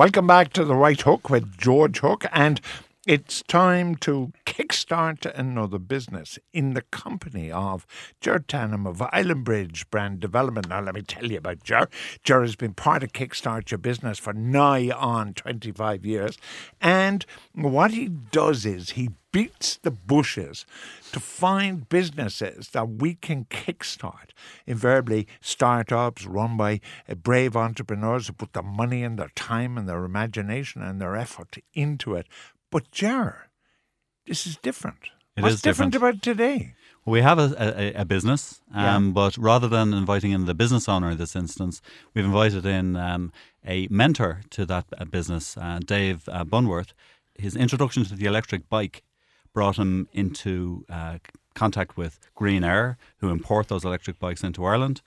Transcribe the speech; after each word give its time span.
Welcome 0.00 0.26
back 0.26 0.54
to 0.54 0.64
The 0.64 0.74
Right 0.74 0.98
Hook 0.98 1.28
with 1.28 1.58
George 1.58 1.98
Hook. 1.98 2.24
And 2.32 2.58
it's 3.06 3.42
time 3.42 3.96
to 3.96 4.32
kickstart 4.46 5.26
another 5.38 5.78
business 5.78 6.38
in 6.54 6.72
the 6.72 6.80
company 6.80 7.52
of 7.52 7.86
Ger 8.18 8.38
Tanham 8.38 8.86
of 8.86 9.02
Island 9.12 9.44
Bridge 9.44 9.84
Brand 9.90 10.18
Development. 10.20 10.70
Now, 10.70 10.80
let 10.80 10.94
me 10.94 11.02
tell 11.02 11.30
you 11.30 11.36
about 11.36 11.62
Ger. 11.64 11.86
Ger 12.24 12.40
has 12.40 12.56
been 12.56 12.72
part 12.72 13.02
of 13.02 13.12
Kickstart 13.12 13.70
Your 13.70 13.76
Business 13.76 14.18
for 14.18 14.32
nigh 14.32 14.88
on 14.88 15.34
25 15.34 16.06
years. 16.06 16.38
And 16.80 17.26
what 17.52 17.90
he 17.90 18.08
does 18.08 18.64
is 18.64 18.92
he 18.92 19.10
beats 19.32 19.76
the 19.82 19.90
bushes 19.90 20.66
to 21.12 21.20
find 21.20 21.88
businesses 21.88 22.70
that 22.70 22.88
we 22.88 23.14
can 23.14 23.44
kickstart. 23.46 24.30
Invariably, 24.66 25.26
startups 25.40 26.26
run 26.26 26.56
by 26.56 26.80
uh, 27.08 27.14
brave 27.14 27.56
entrepreneurs 27.56 28.26
who 28.26 28.32
put 28.32 28.52
their 28.52 28.62
money 28.62 29.02
and 29.02 29.18
their 29.18 29.30
time 29.34 29.78
and 29.78 29.88
their 29.88 30.04
imagination 30.04 30.82
and 30.82 31.00
their 31.00 31.16
effort 31.16 31.58
into 31.74 32.14
it. 32.14 32.26
But 32.70 32.90
Ger, 32.90 33.48
this 34.26 34.46
is 34.46 34.56
different. 34.56 34.98
It 35.36 35.42
What's 35.42 35.56
is 35.56 35.62
different. 35.62 35.92
different. 35.92 36.16
about 36.16 36.22
today? 36.22 36.74
We 37.06 37.22
have 37.22 37.38
a, 37.38 37.54
a, 37.58 37.92
a 38.02 38.04
business, 38.04 38.60
Yeah. 38.74 38.96
um, 38.96 39.12
but 39.12 39.36
rather 39.38 39.68
than 39.68 39.94
inviting 39.94 40.32
in 40.32 40.44
the 40.44 40.54
business 40.54 40.88
owner 40.88 41.10
in 41.12 41.16
this 41.18 41.34
instance, 41.34 41.80
we've 42.14 42.24
invited 42.26 42.66
in 42.66 42.94
um, 42.96 43.32
a 43.66 43.88
mentor 43.90 44.42
to 44.50 44.66
that 44.66 44.84
uh, 44.98 45.04
business, 45.06 45.56
uh, 45.56 45.78
Dave 45.84 46.28
uh, 46.28 46.44
Bunworth. 46.44 46.92
His 47.38 47.56
introduction 47.56 48.04
to 48.04 48.14
the 48.14 48.26
electric 48.26 48.68
bike 48.68 49.02
brought 49.52 49.76
him 49.76 50.08
into 50.12 50.84
uh, 50.88 51.18
contact 51.54 51.96
with 51.96 52.18
GreenAer, 52.36 52.96
who 53.18 53.30
import 53.30 53.68
those 53.68 53.84
electric 53.84 54.18
bikes 54.18 54.42
into 54.42 54.64
Ireland. 54.64 55.02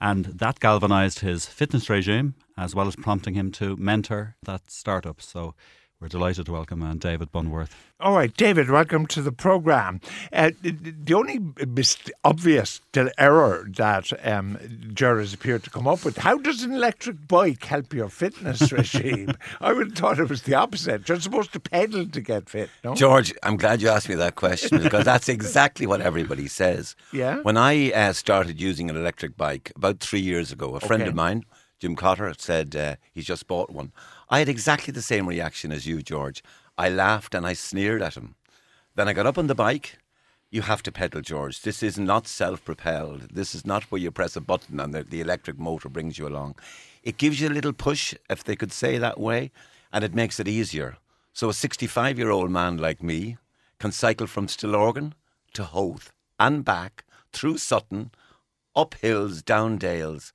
And 0.00 0.26
that 0.26 0.60
galvanised 0.60 1.20
his 1.20 1.46
fitness 1.46 1.88
regime, 1.88 2.34
as 2.56 2.74
well 2.74 2.86
as 2.86 2.96
prompting 2.96 3.34
him 3.34 3.50
to 3.52 3.76
mentor 3.76 4.36
that 4.42 4.70
startup. 4.70 5.22
So 5.22 5.54
we're 6.00 6.08
delighted 6.08 6.44
to 6.44 6.52
welcome 6.52 6.82
uh, 6.82 6.92
David 6.92 7.32
Bunworth. 7.32 7.70
All 8.00 8.14
right, 8.14 8.34
David, 8.36 8.68
welcome 8.70 9.06
to 9.06 9.22
the 9.22 9.32
program. 9.32 10.02
Uh, 10.30 10.50
the- 10.60 10.72
the 10.72 11.14
only 11.14 11.40
mis- 11.66 11.96
obvious 12.22 12.82
error 13.16 13.66
that 13.76 14.12
um, 14.26 14.58
Ger 14.92 15.18
has 15.20 15.32
appeared 15.32 15.64
to 15.64 15.70
come 15.70 15.88
up 15.88 16.04
with 16.04 16.18
how 16.18 16.36
does 16.36 16.62
an 16.62 16.72
electric 16.72 17.26
bike 17.26 17.64
help 17.64 17.94
your 17.94 18.10
fitness 18.10 18.70
regime? 18.72 19.32
I 19.62 19.72
would 19.72 19.86
have 19.88 19.96
thought 19.98 20.18
it 20.18 20.28
was 20.28 20.42
the 20.42 20.54
opposite. 20.54 21.08
You're 21.08 21.18
supposed 21.20 21.54
to 21.54 21.60
pedal 21.60 22.06
to 22.06 22.20
get 22.20 22.50
fit, 22.50 22.68
no? 22.84 22.94
George, 22.94 23.32
I'm 23.42 23.56
glad 23.56 23.80
you 23.80 23.88
asked 23.88 24.10
me 24.10 24.16
that 24.16 24.34
question 24.34 24.82
because 24.82 25.04
that's 25.06 25.30
exactly 25.30 25.86
what 25.86 26.02
everybody 26.02 26.46
says. 26.48 26.94
Yeah? 27.12 27.38
When 27.38 27.56
I 27.56 27.90
uh, 27.92 28.12
started 28.12 28.60
using 28.60 28.90
an 28.90 28.96
electric 28.96 29.38
bike 29.38 29.72
about 29.74 30.00
three 30.00 30.20
years 30.20 30.52
ago, 30.52 30.74
a 30.74 30.80
friend 30.80 31.02
Okay. 31.02 31.08
of 31.08 31.14
mine, 31.14 31.44
Jim 31.80 31.96
Cotter, 31.96 32.32
said 32.36 32.76
uh, 32.76 32.96
he's 33.12 33.24
just 33.26 33.46
bought 33.46 33.70
one. 33.70 33.92
I 34.28 34.40
had 34.40 34.48
exactly 34.48 34.92
the 34.92 35.02
same 35.02 35.28
reaction 35.28 35.70
as 35.70 35.86
you, 35.86 36.02
George. 36.02 36.42
I 36.76 36.88
laughed 36.88 37.34
and 37.34 37.46
I 37.46 37.52
sneered 37.52 38.02
at 38.02 38.16
him. 38.16 38.34
Then 38.96 39.08
I 39.08 39.12
got 39.12 39.26
up 39.26 39.38
on 39.38 39.46
the 39.46 39.54
bike. 39.54 39.98
You 40.50 40.62
have 40.62 40.82
to 40.84 40.92
pedal, 40.92 41.20
George. 41.20 41.62
This 41.62 41.82
is 41.82 41.98
not 41.98 42.26
self 42.26 42.64
propelled. 42.64 43.28
This 43.32 43.54
is 43.54 43.64
not 43.64 43.84
where 43.84 44.00
you 44.00 44.10
press 44.10 44.36
a 44.36 44.40
button 44.40 44.80
and 44.80 44.92
the, 44.92 45.04
the 45.04 45.20
electric 45.20 45.58
motor 45.58 45.88
brings 45.88 46.18
you 46.18 46.26
along. 46.26 46.56
It 47.02 47.18
gives 47.18 47.40
you 47.40 47.48
a 47.48 47.50
little 47.50 47.72
push, 47.72 48.14
if 48.28 48.42
they 48.42 48.56
could 48.56 48.72
say 48.72 48.98
that 48.98 49.20
way, 49.20 49.52
and 49.92 50.02
it 50.02 50.14
makes 50.14 50.40
it 50.40 50.48
easier. 50.48 50.96
So 51.32 51.48
a 51.48 51.54
65 51.54 52.18
year 52.18 52.30
old 52.30 52.50
man 52.50 52.78
like 52.78 53.02
me 53.02 53.36
can 53.78 53.92
cycle 53.92 54.26
from 54.26 54.48
Stillorgan 54.48 55.12
to 55.52 55.64
Howth 55.64 56.10
and 56.40 56.64
back 56.64 57.04
through 57.32 57.58
Sutton, 57.58 58.10
up 58.74 58.94
hills, 58.94 59.42
down 59.42 59.78
dales, 59.78 60.32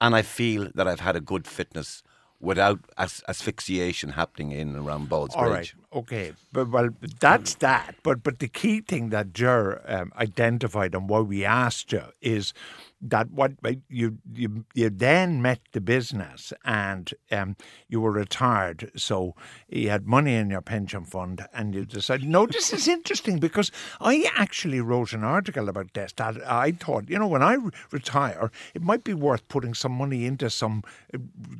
and 0.00 0.14
I 0.14 0.22
feel 0.22 0.70
that 0.74 0.88
I've 0.88 1.00
had 1.00 1.16
a 1.16 1.20
good 1.20 1.46
fitness 1.46 2.02
without 2.40 2.80
as- 2.98 3.22
asphyxiation 3.28 4.10
happening 4.10 4.52
in 4.52 4.68
and 4.74 4.86
around 4.86 5.08
Bowles 5.08 5.34
All 5.34 5.44
Bridge. 5.48 5.74
right, 5.76 5.85
okay, 5.96 6.32
but 6.52 6.68
well, 6.70 6.90
that's 7.20 7.54
that. 7.56 7.96
But 8.02 8.22
but 8.22 8.38
the 8.38 8.48
key 8.48 8.80
thing 8.80 9.10
that 9.10 9.32
Ger 9.32 9.82
um, 9.86 10.12
identified 10.16 10.94
and 10.94 11.08
why 11.08 11.20
we 11.20 11.44
asked 11.44 11.92
you 11.92 12.04
is 12.20 12.52
that 13.00 13.30
what 13.30 13.52
you 13.88 14.18
you 14.32 14.64
you 14.74 14.90
then 14.90 15.42
met 15.42 15.60
the 15.72 15.80
business 15.80 16.52
and 16.64 17.12
um, 17.30 17.56
you 17.88 18.00
were 18.00 18.10
retired, 18.10 18.90
so 18.96 19.34
you 19.68 19.90
had 19.90 20.06
money 20.06 20.34
in 20.34 20.50
your 20.50 20.62
pension 20.62 21.04
fund, 21.04 21.46
and 21.52 21.74
you 21.74 21.84
decided, 21.84 22.28
no, 22.28 22.46
this 22.46 22.72
is 22.72 22.88
interesting 22.88 23.38
because 23.38 23.70
I 24.00 24.30
actually 24.36 24.80
wrote 24.80 25.12
an 25.12 25.24
article 25.24 25.68
about 25.68 25.94
this 25.94 26.12
that 26.14 26.36
I 26.46 26.72
thought, 26.72 27.08
you 27.08 27.18
know, 27.18 27.26
when 27.26 27.42
I 27.42 27.54
re- 27.54 27.70
retire, 27.90 28.50
it 28.74 28.82
might 28.82 29.04
be 29.04 29.14
worth 29.14 29.46
putting 29.48 29.74
some 29.74 29.92
money 29.92 30.24
into 30.24 30.50
some 30.50 30.82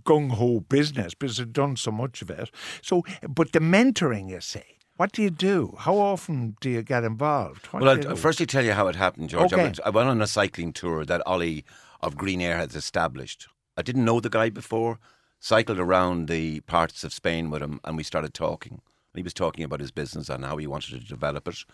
gung 0.05 0.31
ho 0.33 0.61
business 0.61 1.15
because 1.15 1.41
I've 1.41 1.53
done 1.53 1.77
so 1.77 1.91
much 1.91 2.23
of 2.23 2.31
it. 2.31 2.51
So, 2.83 3.03
but 3.29 3.53
the 3.53 3.61
mentoring, 3.61 4.26
you 4.29 4.41
say. 4.41 4.77
What 4.97 5.13
do 5.13 5.23
you 5.23 5.31
do? 5.31 5.75
How 5.79 5.99
often 5.99 6.57
do 6.61 6.71
you 6.71 6.83
get 6.83 7.05
involved? 7.05 7.67
What 7.67 7.83
Well, 7.83 8.09
I'll 8.09 8.17
firstly 8.17 8.47
tell 8.47 8.65
you 8.65 8.73
how 8.73 8.89
it 8.89 8.97
happened, 8.97 9.29
George. 9.29 9.53
I, 9.53 9.57
went, 9.57 9.81
I 9.85 9.91
went 9.91 10.09
on 10.09 10.23
a 10.23 10.27
cycling 10.27 10.73
tour 10.73 11.05
that 11.05 11.23
Ollie 11.27 11.65
of 12.01 12.17
GreenAer 12.17 12.57
has 12.57 12.75
established. 12.75 13.47
I 13.77 13.83
didn't 13.83 14.07
know 14.07 14.21
the 14.21 14.31
guy 14.31 14.49
before, 14.49 14.99
cycled 15.39 15.79
around 15.79 16.29
the 16.29 16.61
parts 16.61 17.05
of 17.05 17.13
Spain 17.13 17.51
with 17.51 17.63
him, 17.63 17.79
and 17.85 17.97
we 17.97 18.03
started 18.03 18.33
talking. 18.33 18.81
He 19.15 19.23
was 19.23 19.35
talking 19.35 19.65
about 19.65 19.81
his 19.81 19.91
business 19.91 20.29
and 20.29 20.45
how 20.45 20.57
he 20.57 20.67
wanted 20.67 21.01
to 21.01 21.07
develop 21.07 21.47
it. 21.49 21.65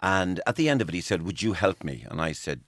And 0.00 0.40
at 0.46 0.56
the 0.56 0.68
end 0.68 0.82
of 0.82 0.88
it, 0.88 0.94
he 0.94 1.00
said, 1.00 1.22
Would 1.22 1.42
you 1.42 1.52
help 1.54 1.84
me? 1.84 2.06
And 2.10 2.20
I 2.20 2.32
said, 2.32 2.60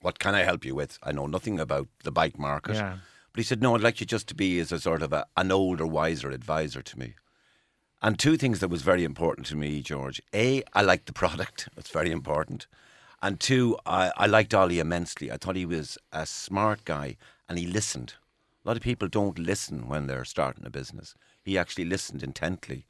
What 0.00 0.18
can 0.18 0.34
I 0.34 0.42
help 0.42 0.64
you 0.64 0.74
with? 0.74 0.98
I 1.02 1.12
know 1.12 1.26
nothing 1.26 1.58
about 1.58 1.88
the 2.04 2.12
bike 2.12 2.38
market. 2.38 2.76
Yeah. 2.76 2.98
But 3.32 3.40
he 3.40 3.44
said, 3.44 3.60
No, 3.62 3.74
I'd 3.74 3.82
like 3.82 4.00
you 4.00 4.06
just 4.06 4.28
to 4.28 4.34
be 4.34 4.58
as 4.60 4.72
a 4.72 4.80
sort 4.80 5.02
of 5.02 5.12
a, 5.12 5.26
an 5.36 5.50
older, 5.50 5.86
wiser 5.86 6.30
advisor 6.30 6.82
to 6.82 6.98
me. 6.98 7.14
And 8.00 8.18
two 8.18 8.36
things 8.36 8.60
that 8.60 8.68
was 8.68 8.82
very 8.82 9.02
important 9.02 9.46
to 9.48 9.56
me, 9.56 9.82
George. 9.82 10.22
A, 10.32 10.62
I 10.72 10.82
liked 10.82 11.06
the 11.06 11.12
product. 11.12 11.68
That's 11.76 11.90
very 11.90 12.12
important. 12.12 12.66
And 13.20 13.40
two, 13.40 13.76
I, 13.84 14.12
I 14.16 14.26
liked 14.26 14.54
Ollie 14.54 14.78
immensely. 14.78 15.32
I 15.32 15.36
thought 15.36 15.56
he 15.56 15.66
was 15.66 15.98
a 16.12 16.24
smart 16.24 16.84
guy 16.84 17.16
and 17.48 17.58
he 17.58 17.66
listened. 17.66 18.14
A 18.64 18.68
lot 18.68 18.76
of 18.76 18.82
people 18.82 19.08
don't 19.08 19.38
listen 19.38 19.88
when 19.88 20.06
they're 20.06 20.24
starting 20.24 20.64
a 20.64 20.70
business. 20.70 21.14
He 21.42 21.58
actually 21.58 21.86
listened 21.86 22.22
intently 22.22 22.84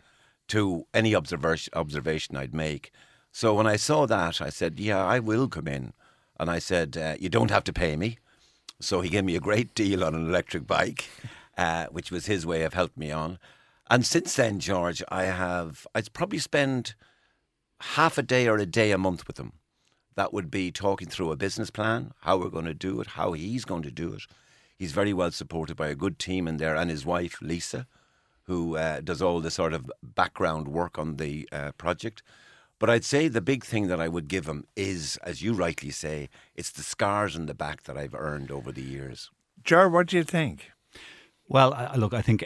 to 0.48 0.86
any 0.92 1.14
observation, 1.14 1.72
observation 1.74 2.36
I'd 2.36 2.54
make. 2.54 2.92
So 3.32 3.54
when 3.54 3.66
I 3.66 3.76
saw 3.76 4.06
that, 4.06 4.42
I 4.42 4.50
said, 4.50 4.78
Yeah, 4.78 5.02
I 5.02 5.18
will 5.20 5.48
come 5.48 5.68
in. 5.68 5.92
And 6.38 6.50
I 6.50 6.58
said, 6.58 6.96
uh, 6.96 7.14
You 7.18 7.28
don't 7.28 7.50
have 7.50 7.64
to 7.64 7.72
pay 7.72 7.96
me. 7.96 8.18
So 8.80 9.00
he 9.00 9.08
gave 9.08 9.24
me 9.24 9.36
a 9.36 9.40
great 9.40 9.74
deal 9.74 10.04
on 10.04 10.14
an 10.14 10.28
electric 10.28 10.66
bike, 10.66 11.08
uh, 11.58 11.86
which 11.86 12.10
was 12.10 12.26
his 12.26 12.44
way 12.44 12.62
of 12.64 12.74
helping 12.74 13.00
me 13.00 13.10
on. 13.10 13.38
And 13.90 14.04
since 14.04 14.36
then, 14.36 14.60
George, 14.60 15.02
I 15.08 15.24
have, 15.24 15.86
I'd 15.94 16.12
probably 16.12 16.38
spend 16.38 16.94
half 17.80 18.18
a 18.18 18.22
day 18.22 18.46
or 18.46 18.58
a 18.58 18.66
day 18.66 18.90
a 18.90 18.98
month 18.98 19.26
with 19.26 19.38
him. 19.38 19.52
That 20.14 20.32
would 20.32 20.50
be 20.50 20.70
talking 20.70 21.08
through 21.08 21.30
a 21.30 21.36
business 21.36 21.70
plan, 21.70 22.12
how 22.20 22.36
we're 22.36 22.50
going 22.50 22.64
to 22.66 22.74
do 22.74 23.00
it, 23.00 23.08
how 23.08 23.32
he's 23.32 23.64
going 23.64 23.82
to 23.84 23.90
do 23.90 24.12
it. 24.12 24.22
He's 24.76 24.92
very 24.92 25.12
well 25.12 25.30
supported 25.30 25.76
by 25.76 25.88
a 25.88 25.94
good 25.94 26.18
team 26.18 26.46
in 26.46 26.58
there 26.58 26.76
and 26.76 26.90
his 26.90 27.06
wife, 27.06 27.38
Lisa, 27.40 27.86
who 28.42 28.76
uh, 28.76 29.00
does 29.00 29.22
all 29.22 29.40
the 29.40 29.50
sort 29.50 29.72
of 29.72 29.90
background 30.02 30.68
work 30.68 30.98
on 30.98 31.16
the 31.16 31.48
uh, 31.50 31.72
project. 31.72 32.22
But 32.78 32.90
I'd 32.90 33.04
say 33.04 33.28
the 33.28 33.40
big 33.40 33.64
thing 33.64 33.88
that 33.88 34.00
I 34.00 34.08
would 34.08 34.28
give 34.28 34.46
him 34.46 34.66
is, 34.76 35.18
as 35.22 35.42
you 35.42 35.52
rightly 35.52 35.90
say, 35.90 36.28
it's 36.54 36.70
the 36.70 36.82
scars 36.82 37.34
on 37.36 37.46
the 37.46 37.54
back 37.54 37.84
that 37.84 37.96
I've 37.96 38.14
earned 38.14 38.50
over 38.50 38.70
the 38.70 38.82
years. 38.82 39.30
Ger, 39.64 39.88
what 39.88 40.06
do 40.08 40.16
you 40.16 40.24
think? 40.24 40.70
Well, 41.50 41.72
I- 41.72 41.96
look, 41.96 42.12
I 42.12 42.20
think 42.20 42.44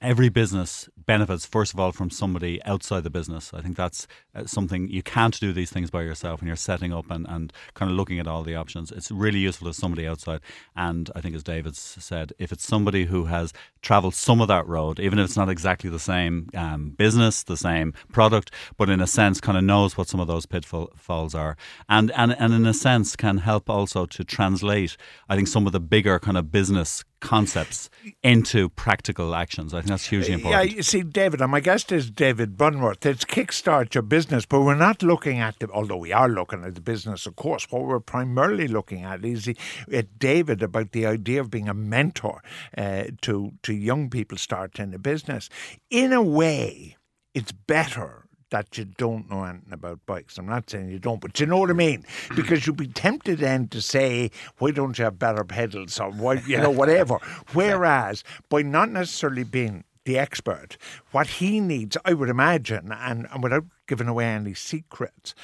every 0.00 0.30
business 0.30 0.88
benefits, 0.96 1.44
first 1.44 1.74
of 1.74 1.80
all, 1.80 1.92
from 1.92 2.08
somebody 2.08 2.62
outside 2.64 3.04
the 3.04 3.10
business. 3.10 3.52
I 3.52 3.60
think 3.60 3.76
that's 3.76 4.06
uh, 4.34 4.46
something 4.46 4.88
you 4.88 5.02
can't 5.02 5.38
do 5.38 5.52
these 5.52 5.70
things 5.70 5.90
by 5.90 6.02
yourself 6.02 6.40
when 6.40 6.46
you're 6.46 6.56
setting 6.56 6.90
up 6.90 7.10
and, 7.10 7.26
and 7.28 7.52
kind 7.74 7.90
of 7.90 7.98
looking 7.98 8.18
at 8.18 8.26
all 8.26 8.42
the 8.42 8.54
options. 8.54 8.92
It's 8.92 9.10
really 9.10 9.40
useful 9.40 9.68
to 9.68 9.74
somebody 9.74 10.06
outside. 10.06 10.40
And 10.74 11.10
I 11.14 11.20
think, 11.20 11.34
as 11.36 11.42
David 11.42 11.76
said, 11.76 12.32
if 12.38 12.50
it's 12.50 12.66
somebody 12.66 13.04
who 13.04 13.26
has 13.26 13.52
traveled 13.82 14.14
some 14.14 14.40
of 14.40 14.48
that 14.48 14.66
road, 14.66 14.98
even 15.00 15.18
if 15.18 15.26
it's 15.26 15.36
not 15.36 15.50
exactly 15.50 15.90
the 15.90 15.98
same 15.98 16.48
um, 16.54 16.90
business, 16.96 17.42
the 17.42 17.58
same 17.58 17.92
product, 18.10 18.50
but 18.78 18.88
in 18.88 19.02
a 19.02 19.06
sense 19.06 19.38
kind 19.38 19.58
of 19.58 19.64
knows 19.64 19.98
what 19.98 20.08
some 20.08 20.20
of 20.20 20.28
those 20.28 20.46
pitfalls 20.46 21.34
are. 21.34 21.58
And, 21.90 22.10
and, 22.12 22.34
and 22.38 22.54
in 22.54 22.64
a 22.64 22.72
sense 22.72 23.16
can 23.16 23.38
help 23.38 23.68
also 23.68 24.06
to 24.06 24.24
translate, 24.24 24.96
I 25.28 25.36
think, 25.36 25.48
some 25.48 25.66
of 25.66 25.72
the 25.72 25.80
bigger 25.80 26.18
kind 26.18 26.38
of 26.38 26.50
business 26.50 27.04
concepts 27.20 27.90
into 28.22 28.68
practical 28.70 29.34
actions. 29.34 29.72
I 29.74 29.80
think 29.80 29.88
that's 29.88 30.06
hugely 30.06 30.34
important. 30.34 30.70
Yeah, 30.70 30.76
you 30.76 30.82
see, 30.82 31.02
David, 31.02 31.40
and 31.40 31.50
my 31.50 31.60
guest 31.60 31.92
is 31.92 32.10
David 32.10 32.56
Bunworth. 32.56 33.04
It's 33.06 33.24
Kickstart 33.24 33.94
Your 33.94 34.02
Business, 34.02 34.46
but 34.46 34.62
we're 34.62 34.74
not 34.74 35.02
looking 35.02 35.38
at 35.38 35.58
the, 35.58 35.68
although 35.70 35.96
we 35.96 36.12
are 36.12 36.28
looking 36.28 36.64
at 36.64 36.74
the 36.74 36.80
business, 36.80 37.26
of 37.26 37.36
course, 37.36 37.70
what 37.70 37.82
we're 37.82 38.00
primarily 38.00 38.68
looking 38.68 39.04
at 39.04 39.24
is 39.24 39.44
the, 39.44 39.56
at 39.92 40.18
David 40.18 40.62
about 40.62 40.92
the 40.92 41.06
idea 41.06 41.40
of 41.40 41.50
being 41.50 41.68
a 41.68 41.74
mentor 41.74 42.42
uh, 42.76 43.04
to, 43.22 43.52
to 43.62 43.74
young 43.74 44.10
people 44.10 44.38
starting 44.38 44.94
a 44.94 44.98
business. 44.98 45.48
In 45.90 46.12
a 46.12 46.22
way, 46.22 46.96
it's 47.34 47.52
better 47.52 48.26
that 48.50 48.76
you 48.76 48.84
don't 48.84 49.30
know 49.30 49.44
anything 49.44 49.72
about 49.72 50.04
bikes. 50.06 50.38
I'm 50.38 50.46
not 50.46 50.68
saying 50.68 50.90
you 50.90 50.98
don't, 50.98 51.20
but 51.20 51.38
you 51.40 51.46
know 51.46 51.58
what 51.58 51.70
I 51.70 51.74
mean? 51.74 52.04
Because 52.34 52.66
you'd 52.66 52.76
be 52.76 52.88
tempted 52.88 53.38
then 53.38 53.68
to 53.68 53.80
say, 53.80 54.30
why 54.58 54.70
don't 54.72 54.98
you 54.98 55.04
have 55.04 55.18
better 55.18 55.44
pedals 55.44 55.98
or 55.98 56.10
why, 56.10 56.34
you 56.46 56.58
know, 56.58 56.70
whatever. 56.70 57.18
Whereas 57.52 58.24
by 58.48 58.62
not 58.62 58.90
necessarily 58.90 59.44
being 59.44 59.84
the 60.04 60.18
expert. 60.18 60.76
What 61.12 61.26
he 61.26 61.60
needs, 61.60 61.96
I 62.04 62.14
would 62.14 62.28
imagine, 62.28 62.90
and, 62.90 63.26
and 63.30 63.42
without 63.42 63.64
giving 63.86 64.08
away 64.08 64.26
any 64.26 64.54
secrets, 64.54 65.34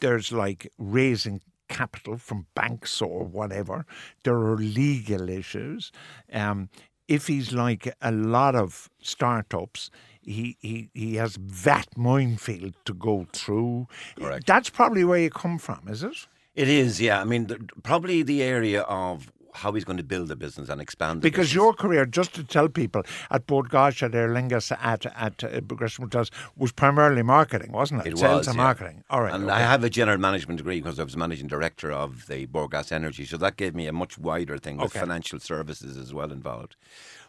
there's 0.00 0.32
like 0.32 0.70
raising 0.78 1.40
capital 1.68 2.16
from 2.16 2.46
banks 2.54 3.02
or 3.02 3.24
whatever. 3.24 3.86
There 4.24 4.36
are 4.36 4.56
legal 4.56 5.28
issues. 5.28 5.92
Um, 6.32 6.68
if 7.08 7.26
he's 7.26 7.52
like 7.52 7.92
a 8.00 8.12
lot 8.12 8.54
of 8.54 8.88
startups, 9.00 9.90
he, 10.22 10.56
he, 10.60 10.90
he 10.94 11.16
has 11.16 11.38
that 11.64 11.86
minefield 11.96 12.74
to 12.84 12.94
go 12.94 13.26
through. 13.32 13.88
Correct. 14.18 14.46
That's 14.46 14.70
probably 14.70 15.04
where 15.04 15.18
you 15.18 15.30
come 15.30 15.58
from, 15.58 15.88
is 15.88 16.02
it? 16.02 16.26
It 16.54 16.68
is, 16.68 17.00
yeah. 17.00 17.20
I 17.20 17.24
mean, 17.24 17.46
the, 17.46 17.58
probably 17.82 18.22
the 18.22 18.42
area 18.42 18.82
of 18.82 19.32
how 19.52 19.72
he's 19.72 19.84
going 19.84 19.96
to 19.96 20.02
build 20.04 20.30
a 20.30 20.36
business 20.36 20.68
and 20.68 20.80
expand. 20.80 21.20
Because 21.22 21.48
business. 21.48 21.54
your 21.54 21.72
career, 21.74 22.06
just 22.06 22.34
to 22.34 22.44
tell 22.44 22.68
people, 22.68 23.02
at 23.30 23.46
Bord 23.46 23.68
Gáis, 23.68 24.02
at 24.02 24.14
Aer 24.14 24.28
Lingus, 24.28 24.70
at 24.80 25.06
at 25.06 25.42
uh, 25.42 25.60
Progressive 25.62 26.04
Hotels, 26.04 26.30
was 26.56 26.72
primarily 26.72 27.22
marketing, 27.22 27.72
wasn't 27.72 28.06
it? 28.06 28.12
It 28.12 28.18
Sales 28.18 28.38
was, 28.38 28.48
and 28.48 28.56
yeah. 28.56 28.62
marketing. 28.62 29.04
All 29.10 29.22
right. 29.22 29.34
And 29.34 29.44
okay. 29.44 29.52
I 29.54 29.60
have 29.60 29.82
a 29.82 29.90
general 29.90 30.18
management 30.18 30.58
degree 30.58 30.80
because 30.80 31.00
I 31.00 31.04
was 31.04 31.16
managing 31.16 31.48
director 31.48 31.90
of 31.90 32.26
the 32.26 32.46
Bord 32.46 32.70
Gáis 32.70 32.92
Energy, 32.92 33.24
so 33.24 33.36
that 33.38 33.56
gave 33.56 33.74
me 33.74 33.86
a 33.86 33.92
much 33.92 34.18
wider 34.18 34.58
thing 34.58 34.76
with 34.76 34.92
Okay. 34.92 35.00
financial 35.00 35.40
services 35.40 35.96
as 35.96 36.14
well 36.14 36.30
involved. 36.32 36.76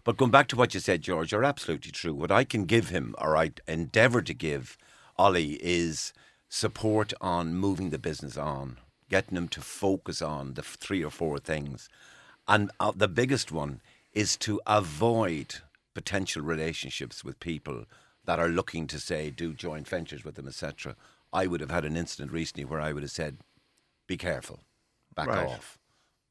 But 0.03 0.17
going 0.17 0.31
back 0.31 0.47
to 0.47 0.55
what 0.55 0.73
you 0.73 0.79
said, 0.79 1.01
George, 1.01 1.31
you're 1.31 1.43
absolutely 1.43 1.91
true. 1.91 2.13
What 2.13 2.31
I 2.31 2.43
can 2.43 2.65
give 2.65 2.89
him, 2.89 3.15
or 3.19 3.37
I 3.37 3.51
endeavour 3.67 4.21
to 4.23 4.33
give 4.33 4.77
Ollie, 5.17 5.59
is 5.61 6.13
support 6.49 7.13
on 7.21 7.55
moving 7.55 7.91
the 7.91 7.99
business 7.99 8.35
on, 8.35 8.77
getting 9.09 9.37
him 9.37 9.47
to 9.49 9.61
focus 9.61 10.21
on 10.21 10.55
the 10.55 10.63
three 10.63 11.03
or 11.03 11.11
four 11.11 11.37
things. 11.37 11.87
And 12.47 12.71
uh, 12.79 12.91
the 12.95 13.07
biggest 13.07 13.51
one 13.51 13.81
is 14.11 14.35
to 14.37 14.59
avoid 14.65 15.55
potential 15.93 16.41
relationships 16.41 17.23
with 17.23 17.39
people 17.39 17.85
that 18.25 18.39
are 18.39 18.49
looking 18.49 18.87
to 18.87 18.99
say 18.99 19.29
do 19.29 19.53
joint 19.53 19.87
ventures 19.87 20.23
with 20.23 20.35
them, 20.35 20.47
etc. 20.47 20.95
I 21.31 21.47
would 21.47 21.61
have 21.61 21.71
had 21.71 21.85
an 21.85 21.95
incident 21.95 22.31
recently 22.31 22.65
where 22.65 22.81
I 22.81 22.91
would 22.91 23.03
have 23.03 23.11
said, 23.11 23.37
"Be 24.07 24.17
careful, 24.17 24.61
back 25.15 25.27
Right. 25.27 25.47
off." 25.47 25.77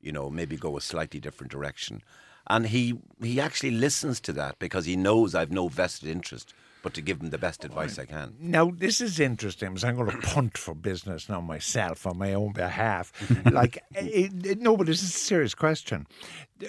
You 0.00 0.12
know, 0.12 0.30
maybe 0.30 0.56
go 0.56 0.76
a 0.76 0.80
slightly 0.80 1.20
different 1.20 1.52
direction. 1.52 2.02
And 2.50 2.66
he 2.66 2.98
he 3.22 3.40
actually 3.40 3.70
listens 3.70 4.18
to 4.22 4.32
that 4.32 4.58
because 4.58 4.84
he 4.84 4.96
knows 4.96 5.36
I've 5.36 5.52
no 5.52 5.68
vested 5.68 6.08
interest, 6.08 6.52
but 6.82 6.94
to 6.94 7.00
give 7.00 7.20
him 7.20 7.30
the 7.30 7.38
best 7.38 7.64
advice 7.64 7.96
I 7.96 8.06
can. 8.06 8.34
Now, 8.40 8.72
this 8.76 9.00
is 9.00 9.20
interesting 9.20 9.68
because 9.68 9.84
I'm 9.84 9.94
going 9.94 10.10
to 10.10 10.18
punt 10.18 10.58
for 10.58 10.74
business 10.74 11.28
now 11.28 11.40
myself 11.40 12.06
on 12.08 12.18
my 12.18 12.34
own 12.34 12.52
behalf. 12.52 13.12
like, 13.52 13.78
it, 13.92 14.46
it, 14.46 14.60
no, 14.60 14.76
but 14.76 14.88
this 14.88 15.00
is 15.00 15.10
a 15.10 15.18
serious 15.18 15.54
question. 15.54 16.08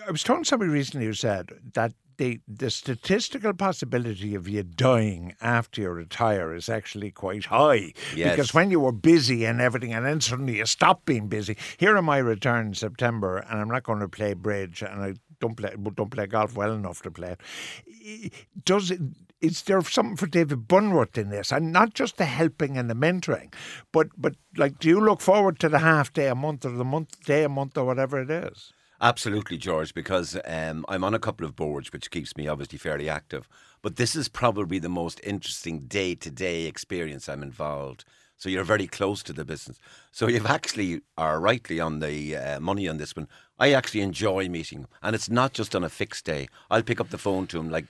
I 0.07 0.12
was 0.12 0.22
talking 0.22 0.44
to 0.44 0.48
somebody 0.48 0.69
recently 0.69 1.07
who 1.07 1.13
said 1.13 1.50
that 1.74 1.94
the, 2.18 2.39
the 2.48 2.69
statistical 2.69 3.54
possibility 3.54 4.36
of 4.36 4.48
you 4.48 4.62
dying 4.62 5.36
after 5.42 5.81
you 5.81 5.89
retire 5.89 6.54
is 6.54 6.69
actually 6.69 7.10
quite 7.10 7.45
high. 7.45 7.94
Yes. 8.16 8.31
Because 8.31 8.54
when 8.54 8.69
you 8.69 8.80
were 8.80 8.92
busy 8.92 9.45
and 9.45 9.60
everything, 9.60 9.94
and 9.94 10.06
then 10.06 10.22
suddenly 10.22 10.57
you 10.57 10.68
stop 10.68 11.06
being 11.06 11.27
busy. 11.27 11.57
Here 11.77 11.98
am 11.98 12.10
I 12.10 12.19
return 12.19 12.68
in 12.68 12.74
September, 12.75 13.38
and 13.38 13.60
I'm 13.60 13.69
not 13.69 13.81
going 13.81 14.01
to 14.01 14.07
play 14.07 14.34
bridge, 14.36 14.84
and 14.84 15.01
I 15.01 15.13
don't 15.41 15.55
play 15.55 15.73
don't 15.95 16.11
play 16.11 16.27
golf 16.27 16.55
well 16.55 16.71
enough 16.71 17.01
to 17.01 17.11
play 17.11 17.35
it. 17.35 18.33
Does 18.63 18.91
it? 18.91 19.01
Is 19.41 19.63
there 19.63 19.81
something 19.81 20.15
for 20.17 20.27
David 20.27 20.67
Bunworth 20.67 21.17
in 21.17 21.29
this, 21.29 21.51
and 21.51 21.73
not 21.73 21.95
just 21.95 22.17
the 22.17 22.25
helping 22.25 22.77
and 22.77 22.89
the 22.89 22.93
mentoring, 22.93 23.53
but 23.91 24.07
but 24.17 24.35
like, 24.55 24.79
do 24.79 24.88
you 24.88 25.01
look 25.01 25.19
forward 25.19 25.59
to 25.59 25.69
the 25.69 25.79
half 25.79 26.13
day 26.13 26.27
a 26.27 26.35
month 26.35 26.65
or 26.65 26.71
the 26.71 26.85
month 26.85 27.25
day 27.25 27.43
a 27.43 27.49
month 27.49 27.77
or 27.77 27.85
whatever 27.85 28.21
it 28.21 28.29
is? 28.29 28.71
Absolutely, 29.01 29.57
George, 29.57 29.95
because 29.95 30.38
um, 30.45 30.85
I'm 30.88 31.03
on 31.03 31.15
a 31.15 31.19
couple 31.19 31.43
of 31.43 31.55
boards, 31.55 31.91
which 31.91 32.11
keeps 32.11 32.38
me 32.38 32.47
obviously 32.47 32.77
fairly 32.77 33.09
active. 33.09 33.49
But 33.81 33.95
this 33.95 34.15
is 34.15 34.27
probably 34.27 34.77
the 34.77 34.89
most 34.89 35.19
interesting 35.23 35.88
day 35.88 36.13
to 36.13 36.29
day 36.29 36.65
experience 36.65 37.27
I'm 37.27 37.41
involved. 37.41 38.05
So 38.41 38.49
you're 38.49 38.63
very 38.63 38.88
close 38.88 39.21
to 39.23 39.33
the 39.33 39.45
business. 39.45 39.77
So 40.11 40.27
you've 40.27 40.47
actually 40.47 41.01
are 41.15 41.39
rightly 41.39 41.79
on 41.79 41.99
the 41.99 42.35
uh, 42.35 42.59
money 42.59 42.88
on 42.88 42.97
this 42.97 43.15
one. 43.15 43.27
I 43.59 43.71
actually 43.73 44.01
enjoy 44.01 44.49
meeting, 44.49 44.79
him. 44.79 44.88
and 45.03 45.13
it's 45.13 45.29
not 45.29 45.53
just 45.53 45.75
on 45.75 45.83
a 45.83 45.89
fixed 45.89 46.25
day. 46.25 46.47
I'll 46.71 46.81
pick 46.81 46.99
up 46.99 47.11
the 47.11 47.19
phone 47.19 47.45
to 47.47 47.59
him 47.59 47.69
like 47.69 47.85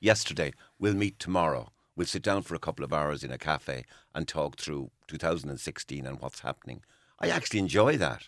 yesterday. 0.00 0.54
We'll 0.80 0.94
meet 0.94 1.20
tomorrow. 1.20 1.70
We'll 1.94 2.08
sit 2.08 2.24
down 2.24 2.42
for 2.42 2.56
a 2.56 2.58
couple 2.58 2.84
of 2.84 2.92
hours 2.92 3.22
in 3.22 3.30
a 3.30 3.38
cafe 3.38 3.84
and 4.12 4.26
talk 4.26 4.56
through 4.56 4.90
2016 5.06 6.04
and 6.04 6.20
what's 6.20 6.40
happening. 6.40 6.82
I 7.20 7.28
actually 7.28 7.60
enjoy 7.60 7.96
that. 7.98 8.24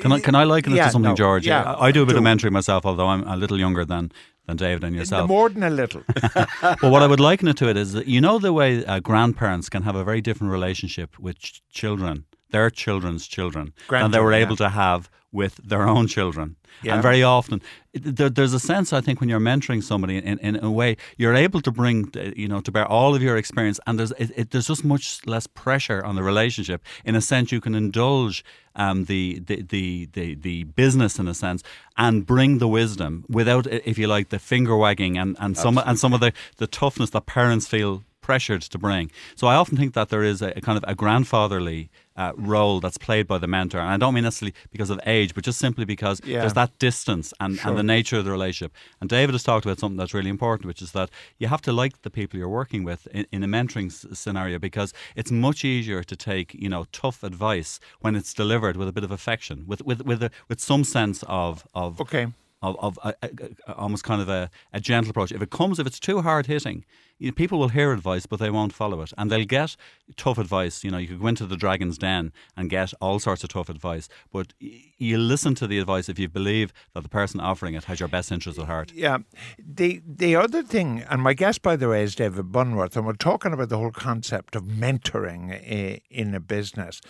Can 0.00 0.12
I, 0.12 0.20
can 0.20 0.34
I 0.34 0.44
liken 0.44 0.72
it 0.72 0.76
Yeah, 0.76 0.86
to 0.86 0.90
something, 0.90 1.10
no, 1.10 1.16
George? 1.16 1.46
yeah, 1.46 1.62
I, 1.74 1.86
I 1.88 1.92
do 1.92 2.02
a 2.02 2.06
bit 2.06 2.16
of 2.16 2.22
mentoring 2.22 2.52
myself, 2.52 2.86
although 2.86 3.08
I'm 3.08 3.26
a 3.26 3.36
little 3.36 3.58
younger 3.58 3.84
than, 3.84 4.10
than 4.46 4.56
David 4.56 4.84
and 4.84 4.96
yourself. 4.96 5.28
More 5.28 5.48
than 5.50 5.62
a 5.62 5.70
little. 5.70 6.02
but 6.34 6.82
what 6.82 7.02
I 7.02 7.06
would 7.06 7.20
liken 7.20 7.48
it 7.48 7.56
to 7.58 7.68
it 7.68 7.76
is 7.76 7.92
that 7.92 8.06
you 8.06 8.20
know 8.20 8.38
the 8.38 8.52
way 8.52 8.84
uh, 8.86 9.00
grandparents 9.00 9.68
can 9.68 9.82
have 9.82 9.94
a 9.96 10.04
very 10.04 10.20
different 10.20 10.50
relationship 10.52 11.18
with 11.18 11.38
ch- 11.38 11.62
children, 11.70 12.24
their 12.52 12.70
children's 12.70 13.26
children, 13.26 13.72
than 14.02 14.10
they 14.12 14.20
were 14.20 14.32
able 14.32 14.56
to 14.56 14.68
have 14.68 15.10
with 15.32 15.56
their 15.64 15.82
own 15.88 16.06
children. 16.06 16.56
Yeah. 16.82 16.94
And 16.94 17.02
very 17.02 17.22
often, 17.22 17.62
there, 17.92 18.30
there's 18.30 18.54
a 18.54 18.60
sense 18.60 18.92
I 18.92 19.00
think 19.00 19.20
when 19.20 19.28
you're 19.28 19.40
mentoring 19.40 19.82
somebody 19.82 20.16
in, 20.16 20.38
in 20.38 20.56
a 20.64 20.70
way, 20.70 20.96
you're 21.16 21.34
able 21.34 21.60
to 21.60 21.70
bring 21.70 22.10
uh, 22.16 22.32
you 22.34 22.48
know 22.48 22.60
to 22.60 22.72
bear 22.72 22.86
all 22.86 23.14
of 23.14 23.22
your 23.22 23.36
experience, 23.36 23.78
and 23.86 23.98
there's 23.98 24.12
it, 24.12 24.30
it, 24.36 24.50
there's 24.50 24.68
just 24.68 24.84
much 24.84 25.24
less 25.26 25.46
pressure 25.46 26.04
on 26.04 26.16
the 26.16 26.22
relationship. 26.22 26.82
In 27.04 27.14
a 27.14 27.20
sense, 27.20 27.52
you 27.52 27.60
can 27.60 27.74
indulge 27.74 28.44
um, 28.74 29.04
the, 29.04 29.40
the 29.46 29.62
the 29.62 30.08
the 30.12 30.34
the 30.34 30.64
business 30.64 31.18
in 31.18 31.28
a 31.28 31.34
sense 31.34 31.62
and 31.96 32.26
bring 32.26 32.58
the 32.58 32.68
wisdom 32.68 33.24
without, 33.28 33.66
if 33.66 33.98
you 33.98 34.06
like, 34.06 34.30
the 34.30 34.38
finger 34.38 34.76
wagging 34.76 35.16
and 35.18 35.36
and 35.38 35.56
some 35.56 35.78
and 35.78 35.98
some 35.98 36.12
of 36.12 36.20
the 36.20 36.32
the 36.56 36.66
toughness 36.66 37.10
that 37.10 37.26
parents 37.26 37.68
feel 37.68 38.02
pressured 38.22 38.62
to 38.62 38.78
bring. 38.78 39.10
So 39.36 39.46
I 39.46 39.54
often 39.56 39.76
think 39.76 39.92
that 39.94 40.08
there 40.08 40.22
is 40.22 40.40
a, 40.42 40.52
a 40.56 40.60
kind 40.62 40.78
of 40.78 40.84
a 40.88 40.94
grandfatherly 40.94 41.90
uh, 42.16 42.32
role 42.36 42.78
that's 42.80 42.98
played 42.98 43.26
by 43.26 43.38
the 43.38 43.46
mentor, 43.46 43.80
and 43.80 43.88
I 43.90 43.96
don't 43.96 44.14
mean 44.14 44.24
necessarily 44.24 44.54
because 44.70 44.90
of 44.90 45.00
age, 45.06 45.34
but 45.34 45.44
just 45.44 45.58
simply 45.58 45.84
because 45.84 46.20
Yeah. 46.24 46.40
there's 46.40 46.52
that 46.54 46.78
distance 46.78 47.32
and, 47.40 47.58
and 47.64 47.76
the 47.76 47.82
nature 47.82 48.18
of 48.18 48.24
the 48.24 48.30
relationship. 48.30 48.72
And 49.00 49.08
David 49.10 49.32
has 49.34 49.42
talked 49.42 49.64
about 49.66 49.78
something 49.78 49.96
that's 49.96 50.14
really 50.14 50.28
important, 50.30 50.66
which 50.66 50.82
is 50.82 50.92
that 50.92 51.08
you 51.38 51.48
have 51.48 51.62
to 51.62 51.72
like 51.72 52.02
the 52.02 52.10
people 52.10 52.38
you're 52.38 52.48
working 52.60 52.84
with 52.84 53.06
in, 53.08 53.26
in 53.32 53.42
a 53.42 53.48
mentoring 53.48 53.86
s- 53.86 54.06
scenario 54.18 54.58
because 54.58 54.92
it's 55.16 55.30
much 55.30 55.64
easier 55.64 56.02
to 56.04 56.16
take 56.16 56.54
you 56.54 56.68
know 56.68 56.84
tough 56.92 57.22
advice 57.22 57.80
when 58.00 58.14
it's 58.14 58.32
delivered 58.34 58.76
with 58.76 58.88
a 58.88 58.92
bit 58.92 59.04
of 59.04 59.10
affection, 59.10 59.64
with 59.66 59.80
with 59.82 60.02
with, 60.04 60.22
a, 60.22 60.30
with 60.48 60.60
some 60.60 60.84
sense 60.84 61.24
of 61.28 61.66
of 61.74 61.98
Okay. 62.00 62.26
Of, 62.62 62.76
of 62.78 62.98
a, 63.02 63.14
a, 63.22 63.30
a- 63.66 63.74
almost 63.74 64.04
kind 64.04 64.22
of 64.22 64.28
a, 64.28 64.50
gentle 64.80 65.10
approach. 65.10 65.32
If 65.32 65.42
it 65.42 65.50
comes, 65.50 65.78
if 65.78 65.86
it's 65.86 66.00
too 66.00 66.22
hard 66.22 66.46
hitting, 66.46 66.84
you 67.18 67.28
know, 67.28 67.34
people 67.34 67.58
will 67.58 67.68
hear 67.68 67.92
advice, 67.92 68.26
but 68.26 68.40
they 68.40 68.50
won't 68.50 68.72
follow 68.72 69.00
it, 69.02 69.12
and 69.16 69.30
they'll 69.30 69.44
get 69.44 69.76
tough 70.16 70.38
advice. 70.38 70.82
You 70.82 70.90
know, 70.90 70.98
you 70.98 71.06
could 71.06 71.20
go 71.20 71.28
into 71.28 71.46
the 71.46 71.56
Dragon's 71.56 71.98
Den 71.98 72.32
and 72.56 72.68
get 72.68 72.92
all 73.00 73.18
sorts 73.20 73.44
of 73.44 73.50
tough 73.50 73.68
advice, 73.68 74.08
but 74.32 74.52
you 74.58 75.18
listen 75.18 75.54
to 75.56 75.66
the 75.66 75.78
advice 75.78 76.08
if 76.08 76.18
you 76.18 76.28
believe 76.28 76.72
that 76.94 77.02
the 77.02 77.08
person 77.08 77.38
offering 77.38 77.74
it 77.74 77.84
has 77.84 78.00
your 78.00 78.08
best 78.08 78.32
interests 78.32 78.60
at 78.60 78.66
heart. 78.66 78.92
Yeah. 78.92 79.18
The 79.58 80.02
the 80.04 80.34
other 80.34 80.62
thing, 80.62 81.04
and 81.08 81.22
my 81.22 81.34
guest, 81.34 81.62
by 81.62 81.76
the 81.76 81.88
way, 81.88 82.02
is 82.02 82.14
David 82.14 82.46
Bunworth, 82.46 82.96
and 82.96 83.06
we're 83.06 83.12
talking 83.14 83.52
about 83.52 83.68
the 83.68 83.78
whole 83.78 83.92
concept 83.92 84.56
of 84.56 84.64
mentoring 84.64 86.02
in 86.10 86.34
a 86.34 86.40
business. 86.40 87.00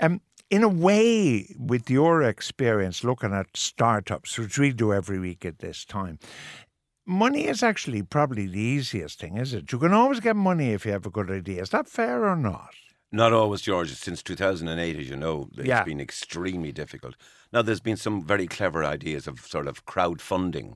Um, 0.00 0.20
in 0.50 0.62
a 0.62 0.68
way, 0.68 1.54
with 1.58 1.90
your 1.90 2.22
experience 2.22 3.04
looking 3.04 3.32
at 3.34 3.48
startups, 3.54 4.38
which 4.38 4.58
we 4.58 4.72
do 4.72 4.92
every 4.92 5.18
week 5.18 5.44
at 5.44 5.58
this 5.58 5.84
time, 5.84 6.18
money 7.06 7.46
is 7.46 7.62
actually 7.62 8.02
probably 8.02 8.46
the 8.46 8.60
easiest 8.60 9.18
thing, 9.20 9.36
is 9.36 9.52
it? 9.52 9.70
You 9.72 9.78
can 9.78 9.92
always 9.92 10.20
get 10.20 10.36
money 10.36 10.72
if 10.72 10.86
you 10.86 10.92
have 10.92 11.06
a 11.06 11.10
good 11.10 11.30
idea. 11.30 11.62
Is 11.62 11.70
that 11.70 11.88
fair 11.88 12.26
or 12.26 12.36
not? 12.36 12.70
Not 13.10 13.32
always, 13.32 13.62
George. 13.62 13.94
Since 13.94 14.22
2008, 14.22 14.98
as 14.98 15.08
you 15.08 15.16
know, 15.16 15.48
it's 15.56 15.66
Yeah. 15.66 15.84
been 15.84 16.00
extremely 16.00 16.72
difficult. 16.72 17.16
Now, 17.52 17.62
there's 17.62 17.80
been 17.80 17.96
some 17.96 18.22
very 18.22 18.46
clever 18.46 18.84
ideas 18.84 19.26
of 19.26 19.40
sort 19.40 19.66
of 19.66 19.86
crowdfunding. 19.86 20.74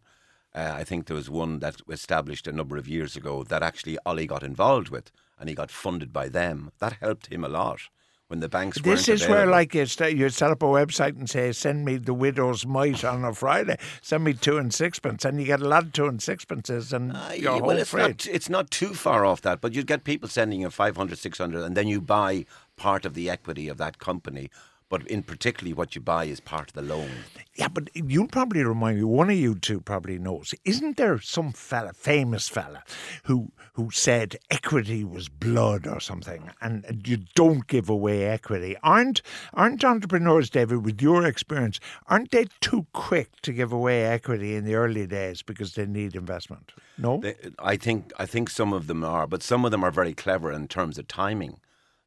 Uh, 0.55 0.73
I 0.75 0.85
think 0.85 1.07
there 1.07 1.17
was 1.17 1.31
one 1.31 1.61
that 1.61 1.87
was 1.87 2.01
established 2.01 2.47
a 2.47 2.53
number 2.53 2.77
of 2.77 2.89
years 2.89 3.17
ago 3.17 3.43
that 3.45 3.63
actually 3.63 3.99
Ollie 4.05 4.27
got 4.27 4.43
involved 4.43 4.89
with, 4.91 5.11
and 5.39 5.49
he 5.49 5.55
got 5.55 5.71
funded 5.71 6.13
by 6.13 6.29
them. 6.29 6.73
That 6.79 6.95
helped 7.01 7.33
him 7.33 7.43
a 7.45 7.49
lot 7.49 7.89
when 8.33 8.41
the 8.41 8.49
banks 8.49 8.81
This 8.81 9.11
is 9.11 9.29
where, 9.29 9.47
like, 9.47 9.75
you, 9.75 9.85
st- 9.85 10.17
you 10.17 10.31
set 10.31 10.51
up 10.51 10.63
a 10.63 10.67
website 10.67 11.19
and 11.19 11.29
say, 11.29 11.53
"Send 11.53 11.85
me 11.85 11.99
the 11.99 12.15
widow's 12.15 12.65
mite 12.65 13.05
on 13.05 13.27
a 13.27 13.35
Friday. 13.35 13.77
Send 14.01 14.25
me 14.25 14.33
two 14.33 14.57
and 14.57 14.73
sixpence," 14.73 15.27
and 15.27 15.39
you 15.39 15.45
get 15.45 15.61
a 15.61 15.69
lot 15.69 15.83
of 15.85 15.93
two 15.93 16.07
and 16.07 16.19
sixpences, 16.19 16.95
and 16.95 17.13
Uh, 17.15 17.29
you're 17.35 17.43
yeah, 17.43 17.51
home 17.59 17.67
well, 17.67 17.77
it's 17.77 17.91
free. 17.91 18.01
not, 18.01 18.27
it's 18.27 18.49
not 18.49 18.71
too 18.71 18.95
far 18.95 19.27
off 19.27 19.43
that, 19.43 19.61
but 19.61 19.75
you'd 19.75 19.87
get 19.87 20.05
people 20.05 20.31
sending 20.31 20.63
you 20.63 20.71
500, 20.71 21.19
600, 21.19 21.63
and 21.63 21.77
then 21.77 21.89
you 21.89 22.01
buy 22.01 22.47
part 22.79 23.05
of 23.05 23.13
the 23.13 23.29
equity 23.29 23.69
of 23.69 23.77
that 23.77 23.99
company. 23.99 24.49
But 24.93 25.07
in 25.07 25.23
particularly 25.23 25.73
what 25.73 25.95
you 25.95 26.03
buy 26.03 26.25
is 26.25 26.39
part 26.39 26.69
of 26.69 26.75
the 26.75 26.83
loan. 26.83 27.09
Yeah, 27.55 27.69
but 27.69 27.89
you'll 27.95 28.29
probably 28.29 28.63
remind 28.63 28.99
me. 28.99 29.05
One 29.05 29.31
of 29.31 29.37
you 29.37 29.55
two 29.55 29.81
probably 29.81 30.19
knows. 30.19 30.55
Isn't 30.67 30.99
there 30.99 31.19
some 31.19 31.53
fella, 31.53 31.95
famous 31.95 32.47
fella, 32.47 32.85
who 33.25 33.53
who 33.73 33.91
said 33.91 34.37
equity 34.51 35.03
was 35.03 35.31
blood 35.31 35.87
or 35.87 35.99
something, 35.99 36.51
and 36.61 36.85
you 37.07 37.21
don't 37.35 37.67
give 37.69 37.89
away 37.89 38.27
equity? 38.27 38.77
Aren't 38.83 39.23
aren't 39.55 39.83
entrepreneurs, 39.83 40.51
David, 40.51 40.85
with 40.85 41.01
your 41.01 41.25
experience, 41.25 41.81
aren't 42.09 42.31
they 42.31 42.49
too 42.61 42.87
quick 42.93 43.41
to 43.41 43.53
give 43.55 43.73
away 43.73 44.05
equity 44.05 44.57
in 44.57 44.67
the 44.67 44.75
early 44.75 45.07
days 45.07 45.41
because 45.41 45.73
they 45.75 45.87
need 45.87 46.15
investment? 46.15 46.73
No, 46.99 47.19
They, 47.23 47.35
I 47.59 47.79
think 47.79 48.13
I 48.19 48.27
think 48.27 48.51
some 48.51 48.75
of 48.75 48.89
them 48.89 49.05
are, 49.05 49.27
but 49.27 49.43
some 49.43 49.65
of 49.65 49.71
them 49.71 49.85
are 49.85 49.91
very 49.91 50.13
clever 50.13 50.53
in 50.53 50.69
terms 50.69 50.99
of 50.99 51.09
timing. 51.09 51.61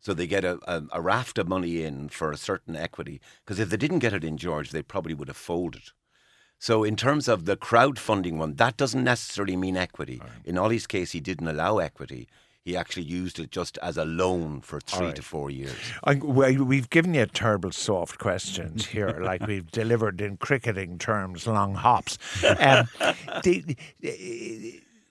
So 0.06 0.14
they 0.14 0.28
get 0.28 0.46
a, 0.46 0.60
a, 0.68 0.84
a 0.92 1.02
raft 1.02 1.40
of 1.40 1.48
money 1.48 1.82
in 1.82 2.10
for 2.10 2.32
a 2.32 2.38
certain 2.38 2.76
equity. 2.76 3.20
Because 3.44 3.58
if 3.60 3.72
they 3.72 3.78
didn't 3.78 4.00
get 4.06 4.14
it 4.14 4.24
in, 4.24 4.38
George, 4.38 4.70
they 4.70 4.84
probably 4.84 5.16
would 5.16 5.30
have 5.30 5.36
folded. 5.36 5.86
So 6.60 6.84
in 6.84 6.96
terms 6.96 7.28
of 7.28 7.46
the 7.46 7.58
crowdfunding 7.58 8.38
one, 8.38 8.54
that 8.58 8.78
doesn't 8.78 9.04
necessarily 9.04 9.56
mean 9.56 9.76
equity. 9.76 10.22
In 10.44 10.60
Ollie's 10.60 10.86
case, 10.86 11.14
he 11.14 11.20
didn't 11.20 11.48
allow 11.48 11.80
equity. 11.80 12.28
He 12.64 12.78
actually 12.78 13.02
used 13.04 13.40
it 13.40 13.50
just 13.50 13.80
as 13.80 13.98
a 13.98 14.06
loan 14.06 14.62
for 14.62 14.80
three 14.80 15.12
to 15.14 15.24
four 15.24 15.50
years. 15.50 15.76
I, 16.04 16.14
we- 16.16 16.58
we've 16.58 16.90
given 16.92 17.16
you 17.16 17.24
a 17.24 17.28
terrible 17.28 17.72
soft 17.72 18.20
questions 18.20 18.86
here, 18.86 19.10
like 19.24 19.46
we've 19.48 19.72
delivered 19.72 20.22
in 20.22 20.38
cricketing 20.38 21.00
terms, 21.00 21.48
long 21.48 21.74
hops. 21.74 22.20
Um, 22.60 22.88
the, 23.44 23.76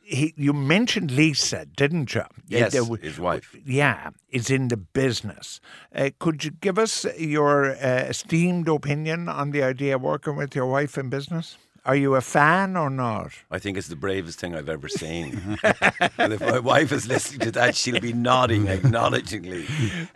he, 0.04 0.34
you 0.36 0.52
mentioned 0.52 1.10
Lisa, 1.10 1.64
didn't 1.66 2.14
you? 2.14 2.24
Yes, 2.46 2.74
his 3.00 3.18
wife. 3.18 3.56
Yeah, 3.64 4.10
is 4.30 4.50
in 4.50 4.68
the 4.68 4.76
business. 4.76 5.60
Uh, 5.94 6.10
could 6.18 6.44
you 6.44 6.50
give 6.50 6.78
us 6.78 7.06
your 7.18 7.70
uh, 7.72 8.04
esteemed 8.08 8.68
opinion 8.68 9.28
on 9.28 9.50
the 9.50 9.62
idea 9.62 9.96
of 9.96 10.02
working 10.02 10.36
with 10.36 10.54
your 10.54 10.66
wife 10.66 10.98
in 10.98 11.08
business? 11.08 11.56
Are 11.86 11.96
you 11.96 12.14
a 12.14 12.22
fan 12.22 12.76
or 12.78 12.88
not? 12.88 13.32
I 13.50 13.58
think 13.58 13.76
it's 13.76 13.88
the 13.88 13.96
bravest 13.96 14.38
thing 14.40 14.54
I've 14.54 14.70
ever 14.70 14.88
seen. 14.88 15.58
and 16.18 16.32
if 16.32 16.40
my 16.40 16.58
wife 16.58 16.92
is 16.92 17.06
listening 17.06 17.40
to 17.40 17.50
that, 17.52 17.76
she'll 17.76 18.00
be 18.00 18.14
nodding 18.14 18.68
acknowledgingly. 18.68 19.66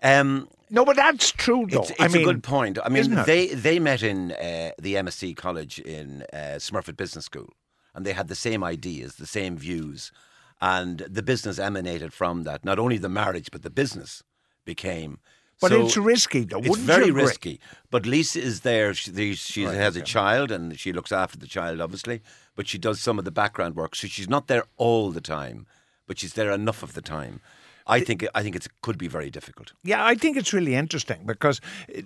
Um, 0.02 0.49
No, 0.71 0.85
but 0.87 0.97
that's 0.97 1.30
true, 1.30 1.66
though. 1.71 1.80
It's, 1.80 1.90
it's 1.90 2.00
I 2.00 2.07
a 2.07 2.09
mean, 2.09 2.25
good 2.25 2.42
point. 2.42 2.78
I 2.83 2.88
mean, 2.88 3.14
they 3.26 3.49
they 3.49 3.78
met 3.80 4.02
in 4.02 4.33
uh, 4.33 4.71
the 4.78 4.95
MSc 4.95 5.37
College 5.37 5.78
in 5.80 6.25
uh, 6.33 6.57
Smurfit 6.59 6.97
Business 6.97 7.26
School, 7.26 7.49
and 7.95 8.04
they 8.04 8.12
had 8.12 8.28
the 8.28 8.35
same 8.35 8.62
ideas, 8.62 9.16
the 9.16 9.26
same 9.26 9.57
views, 9.57 10.12
and 10.61 10.99
the 11.00 11.23
business 11.23 11.59
emanated 11.59 12.12
from 12.12 12.42
that. 12.45 12.64
Not 12.64 12.78
only 12.78 12.99
the 12.99 13.09
marriage, 13.09 13.50
but 13.50 13.62
the 13.62 13.71
business 13.71 14.23
became. 14.64 15.18
But 15.61 15.71
So 15.71 15.85
it's 15.87 15.97
risky, 15.97 16.45
though. 16.45 16.59
It's 16.59 16.78
very 16.78 17.11
risky. 17.11 17.59
But 17.90 18.07
Lisa 18.07 18.40
is 18.40 18.61
there. 18.61 18.95
She, 18.95 19.35
she 19.35 19.62
has 19.64 19.97
a 19.97 20.02
child, 20.02 20.52
and 20.52 20.78
she 20.78 20.92
looks 20.92 21.11
after 21.11 21.37
the 21.38 21.47
child, 21.49 21.80
obviously. 21.80 22.21
But 22.54 22.68
she 22.68 22.78
does 22.78 23.00
some 23.00 23.18
of 23.18 23.25
the 23.25 23.33
background 23.33 23.75
work, 23.75 23.97
so 23.97 24.07
she's 24.07 24.28
not 24.28 24.47
there 24.47 24.64
all 24.76 25.11
the 25.11 25.21
time, 25.21 25.66
but 26.07 26.18
she's 26.18 26.35
there 26.35 26.50
enough 26.52 26.83
of 26.83 26.95
the 26.95 27.02
time. 27.02 27.40
I 27.88 28.00
think 28.00 28.26
I 28.35 28.42
think 28.42 28.54
it 28.54 28.66
could 28.83 28.99
be 28.99 29.09
very 29.09 29.30
difficult. 29.30 29.73
Yeah, 29.83 30.04
I 30.04 30.14
think 30.14 30.37
it's 30.37 30.52
really 30.52 30.75
interesting 30.75 31.23
because, 31.25 31.61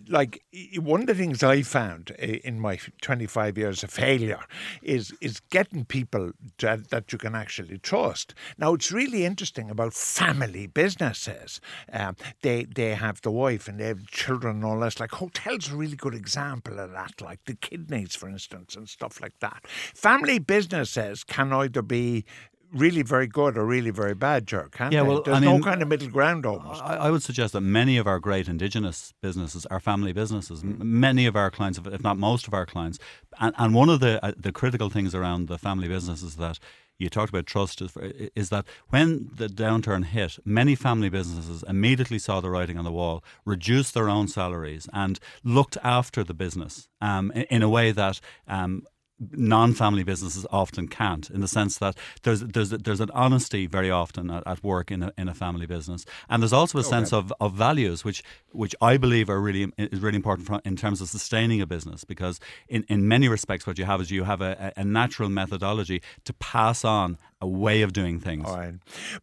like, 0.08 0.42
one 0.76 1.00
of 1.00 1.06
the 1.08 1.14
things 1.14 1.42
I 1.42 1.62
found 1.62 2.10
in 2.10 2.60
my 2.60 2.78
25 3.00 3.58
years 3.58 3.82
of 3.82 3.90
failure 3.90 4.40
is 4.82 5.12
is 5.20 5.40
getting 5.50 5.84
people 5.84 6.32
that, 6.58 6.90
that 6.90 7.12
you 7.12 7.18
can 7.18 7.34
actually 7.34 7.78
trust. 7.78 8.34
Now, 8.58 8.74
it's 8.74 8.92
really 8.92 9.24
interesting 9.24 9.70
about 9.70 9.92
family 9.94 10.66
businesses. 10.66 11.60
Um, 11.92 12.16
they 12.42 12.64
they 12.64 12.94
have 12.94 13.20
the 13.22 13.30
wife 13.32 13.66
and 13.68 13.80
they 13.80 13.86
have 13.86 14.06
children 14.06 14.56
and 14.56 14.64
all 14.64 14.80
this. 14.80 15.00
Like 15.00 15.12
hotels, 15.12 15.70
are 15.70 15.74
a 15.74 15.78
really 15.78 15.96
good 15.96 16.14
example 16.14 16.78
of 16.78 16.92
that. 16.92 17.20
Like 17.20 17.40
the 17.46 17.54
kidneys, 17.54 18.14
for 18.14 18.28
instance, 18.28 18.76
and 18.76 18.88
stuff 18.88 19.20
like 19.20 19.38
that. 19.40 19.66
Family 19.94 20.38
businesses 20.38 21.24
can 21.24 21.52
either 21.52 21.82
be 21.82 22.24
really 22.72 23.02
very 23.02 23.26
good 23.26 23.56
or 23.58 23.64
really 23.66 23.90
very 23.90 24.14
bad, 24.14 24.46
Ger. 24.46 24.68
Can't 24.72 24.92
Yeah, 24.92 25.02
they? 25.02 25.08
well, 25.08 25.22
there's 25.22 25.36
I 25.36 25.40
no 25.40 25.60
kind 25.60 25.82
of 25.82 25.88
middle 25.88 26.08
ground 26.08 26.46
almost. 26.46 26.82
I, 26.82 26.96
I 26.96 27.10
would 27.10 27.22
suggest 27.22 27.52
that 27.52 27.60
many 27.60 27.96
of 27.98 28.06
our 28.06 28.18
great 28.18 28.48
indigenous 28.48 29.12
businesses 29.20 29.66
are 29.66 29.80
family 29.80 30.12
businesses. 30.12 30.62
M 30.62 30.78
Many 31.00 31.26
of 31.26 31.36
our 31.36 31.50
clients, 31.50 31.78
if- 31.78 31.86
if 31.86 32.02
not 32.02 32.16
most 32.18 32.46
of 32.48 32.54
our 32.54 32.66
clients, 32.66 32.98
and, 33.38 33.54
and 33.58 33.74
one 33.74 33.88
of 33.88 34.00
the 34.00 34.24
uh, 34.24 34.32
the 34.36 34.52
critical 34.52 34.88
things 34.90 35.14
around 35.14 35.48
the 35.48 35.58
family 35.58 35.88
business 35.88 36.22
is 36.22 36.36
that 36.36 36.58
you 36.98 37.08
talked 37.08 37.30
about 37.30 37.46
trust 37.46 37.82
is, 37.82 37.96
is 38.36 38.48
that 38.50 38.64
when 38.90 39.30
the 39.34 39.48
downturn 39.48 40.04
hit, 40.04 40.38
many 40.44 40.74
family 40.76 41.08
businesses 41.08 41.64
immediately 41.66 42.18
saw 42.18 42.40
the 42.40 42.50
writing 42.50 42.78
on 42.78 42.84
the 42.84 42.92
wall, 42.92 43.24
reduced 43.44 43.92
their 43.94 44.08
own 44.08 44.28
salaries, 44.28 44.88
and 44.92 45.18
looked 45.42 45.76
after 45.82 46.22
the 46.22 46.34
business 46.34 46.88
um, 47.00 47.32
in, 47.34 47.42
in 47.50 47.62
a 47.62 47.68
way 47.68 47.92
that. 47.92 48.20
Um, 48.46 48.86
non-family 49.32 50.02
businesses 50.02 50.46
often 50.50 50.88
can't, 50.88 51.30
in 51.30 51.40
the 51.40 51.48
sense 51.48 51.78
that 51.78 51.96
there's 52.22 52.40
there's 52.40 52.70
there's 52.70 53.00
an 53.00 53.10
honesty 53.12 53.66
very 53.66 53.90
often 53.90 54.30
at, 54.30 54.42
at 54.46 54.62
work 54.64 54.90
in 54.90 55.02
a 55.02 55.12
in 55.16 55.28
a 55.28 55.34
family 55.34 55.66
business, 55.66 56.04
and 56.28 56.42
there's 56.42 56.52
also 56.52 56.78
a 56.78 56.84
sense 56.84 57.12
of, 57.12 57.32
of 57.40 57.54
values 57.54 58.04
which 58.04 58.22
which 58.50 58.74
I 58.80 58.96
believe 58.96 59.28
are 59.30 59.40
really 59.40 59.72
is 59.78 60.00
really 60.00 60.16
important 60.16 60.46
for, 60.46 60.60
in 60.64 60.76
terms 60.76 61.00
of 61.00 61.08
sustaining 61.08 61.60
a 61.60 61.66
business 61.66 62.04
because 62.04 62.40
in, 62.68 62.84
in 62.88 63.08
many 63.08 63.28
respects 63.28 63.66
what 63.66 63.78
you 63.78 63.84
have 63.84 64.00
is 64.00 64.10
you 64.10 64.24
have 64.24 64.40
a, 64.40 64.72
a 64.76 64.84
natural 64.84 65.28
methodology 65.28 66.02
to 66.24 66.32
pass 66.34 66.84
on 66.84 67.18
a 67.40 67.46
way 67.46 67.82
of 67.82 67.92
doing 67.92 68.20
things. 68.20 68.46
All 68.46 68.56
right. 68.56 68.74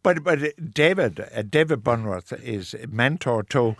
But 0.02 0.22
but 0.22 0.42
uh, 0.42 0.48
David 0.72 1.20
uh, 1.20 1.42
David 1.42 1.82
Bunworth 1.82 2.32
is 2.42 2.74
mentor 2.88 3.42
to 3.44 3.76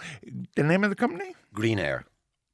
the 0.56 0.62
name 0.62 0.84
of 0.84 0.90
the 0.90 0.96
company 0.96 1.34
GreenAer, 1.54 2.04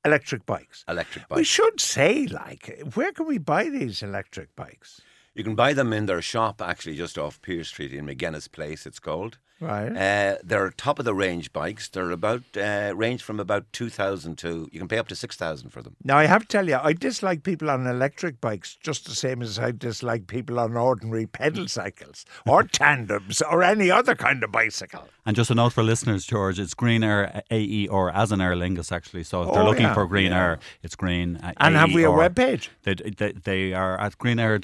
Electric 0.06 0.46
Bikes. 0.46 0.84
electric 0.88 1.28
bikes. 1.28 1.36
We 1.36 1.44
should 1.44 1.80
say 1.80 2.26
like 2.26 2.82
where 2.94 3.12
can 3.12 3.26
we 3.26 3.38
buy 3.38 3.64
these 3.68 4.02
electric 4.02 4.54
bikes? 4.54 5.00
You 5.34 5.44
can 5.44 5.54
buy 5.54 5.75
them 5.75 5.92
in 5.92 6.06
their 6.06 6.22
shop, 6.22 6.62
actually, 6.62 6.96
just 6.96 7.18
off 7.18 7.42
Pearse 7.42 7.68
Street 7.68 7.92
in 7.92 8.06
Magennis 8.06 8.50
Place. 8.50 8.86
It's 8.86 8.98
called. 8.98 9.36
Right. 9.58 9.88
Uh, 9.96 10.36
they're 10.44 10.68
top 10.70 10.98
of 10.98 11.04
the 11.06 11.14
range 11.14 11.50
bikes. 11.52 11.88
They're 11.88 12.10
about 12.10 12.42
uh, 12.56 12.92
range 12.94 13.22
from 13.22 13.40
about 13.40 13.64
two 13.72 13.88
thousand 13.88 14.36
to 14.38 14.68
you 14.70 14.78
can 14.78 14.86
pay 14.88 14.98
up 14.98 15.08
to 15.08 15.16
six 15.16 15.34
thousand 15.34 15.70
for 15.70 15.80
them. 15.80 15.96
Now 16.04 16.18
I 16.18 16.26
have 16.26 16.42
to 16.42 16.46
tell 16.48 16.68
you, 16.68 16.78
I 16.82 16.92
dislike 16.92 17.42
people 17.42 17.70
on 17.70 17.86
electric 17.86 18.40
bikes 18.40 18.76
just 18.76 19.06
the 19.06 19.14
same 19.14 19.40
as 19.40 19.58
I 19.58 19.70
dislike 19.72 20.26
people 20.26 20.60
on 20.60 20.76
ordinary 20.76 21.26
pedal 21.26 21.68
cycles 21.68 22.26
or 22.46 22.64
tandems 22.80 23.40
or 23.40 23.62
any 23.62 23.90
other 23.90 24.14
kind 24.14 24.44
of 24.44 24.52
bicycle. 24.52 25.08
And 25.25 25.34
just 25.34 25.50
a 25.50 25.54
note 25.54 25.72
for 25.72 25.82
listeners, 25.82 26.26
George, 26.26 26.60
it's 26.60 26.75
GreenAer 26.75 27.40
AE 27.50 27.88
or 27.88 28.10
as 28.10 28.32
an 28.32 28.40
Aer 28.42 28.54
Lingus 28.56 28.92
actually. 28.92 29.25
So 29.25 29.42
if 29.42 29.52
they're 29.54 29.62
Oh, 29.62 29.66
looking 29.66 29.84
yeah, 29.86 29.94
for 29.94 30.06
Green 30.06 30.32
yeah. 30.32 30.42
Air, 30.42 30.58
it's 30.82 30.94
Green. 30.96 31.36
Uh, 31.38 31.52
And 31.56 31.75
have 31.76 31.94
we 31.94 32.04
a 32.04 32.10
AER. 32.10 32.16
web 32.18 32.36
page? 32.36 32.70
They, 32.82 32.94
they, 32.94 33.32
they 33.32 33.72
are 33.72 33.98
at 33.98 34.18
greenaer.ie.com 34.18 34.60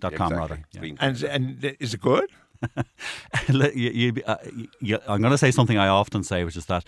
Dot 0.00 0.14
com. 0.14 0.30
com, 0.30 0.32
Exactly. 0.32 0.36
rather. 0.36 0.64
Yeah. 0.72 0.80
Green 0.80 0.96
And 1.00 1.22
and 1.22 1.76
is 1.78 1.94
it 1.94 2.00
good? 2.00 2.30
You- 3.48 3.90
you- 4.14 4.22
uh, 4.26 4.36
you- 4.80 4.98
I'm 5.08 5.20
going 5.20 5.32
to 5.32 5.38
say 5.38 5.50
something 5.50 5.78
I 5.78 5.88
often 5.88 6.22
say, 6.24 6.44
which 6.44 6.56
is 6.56 6.66
that 6.66 6.84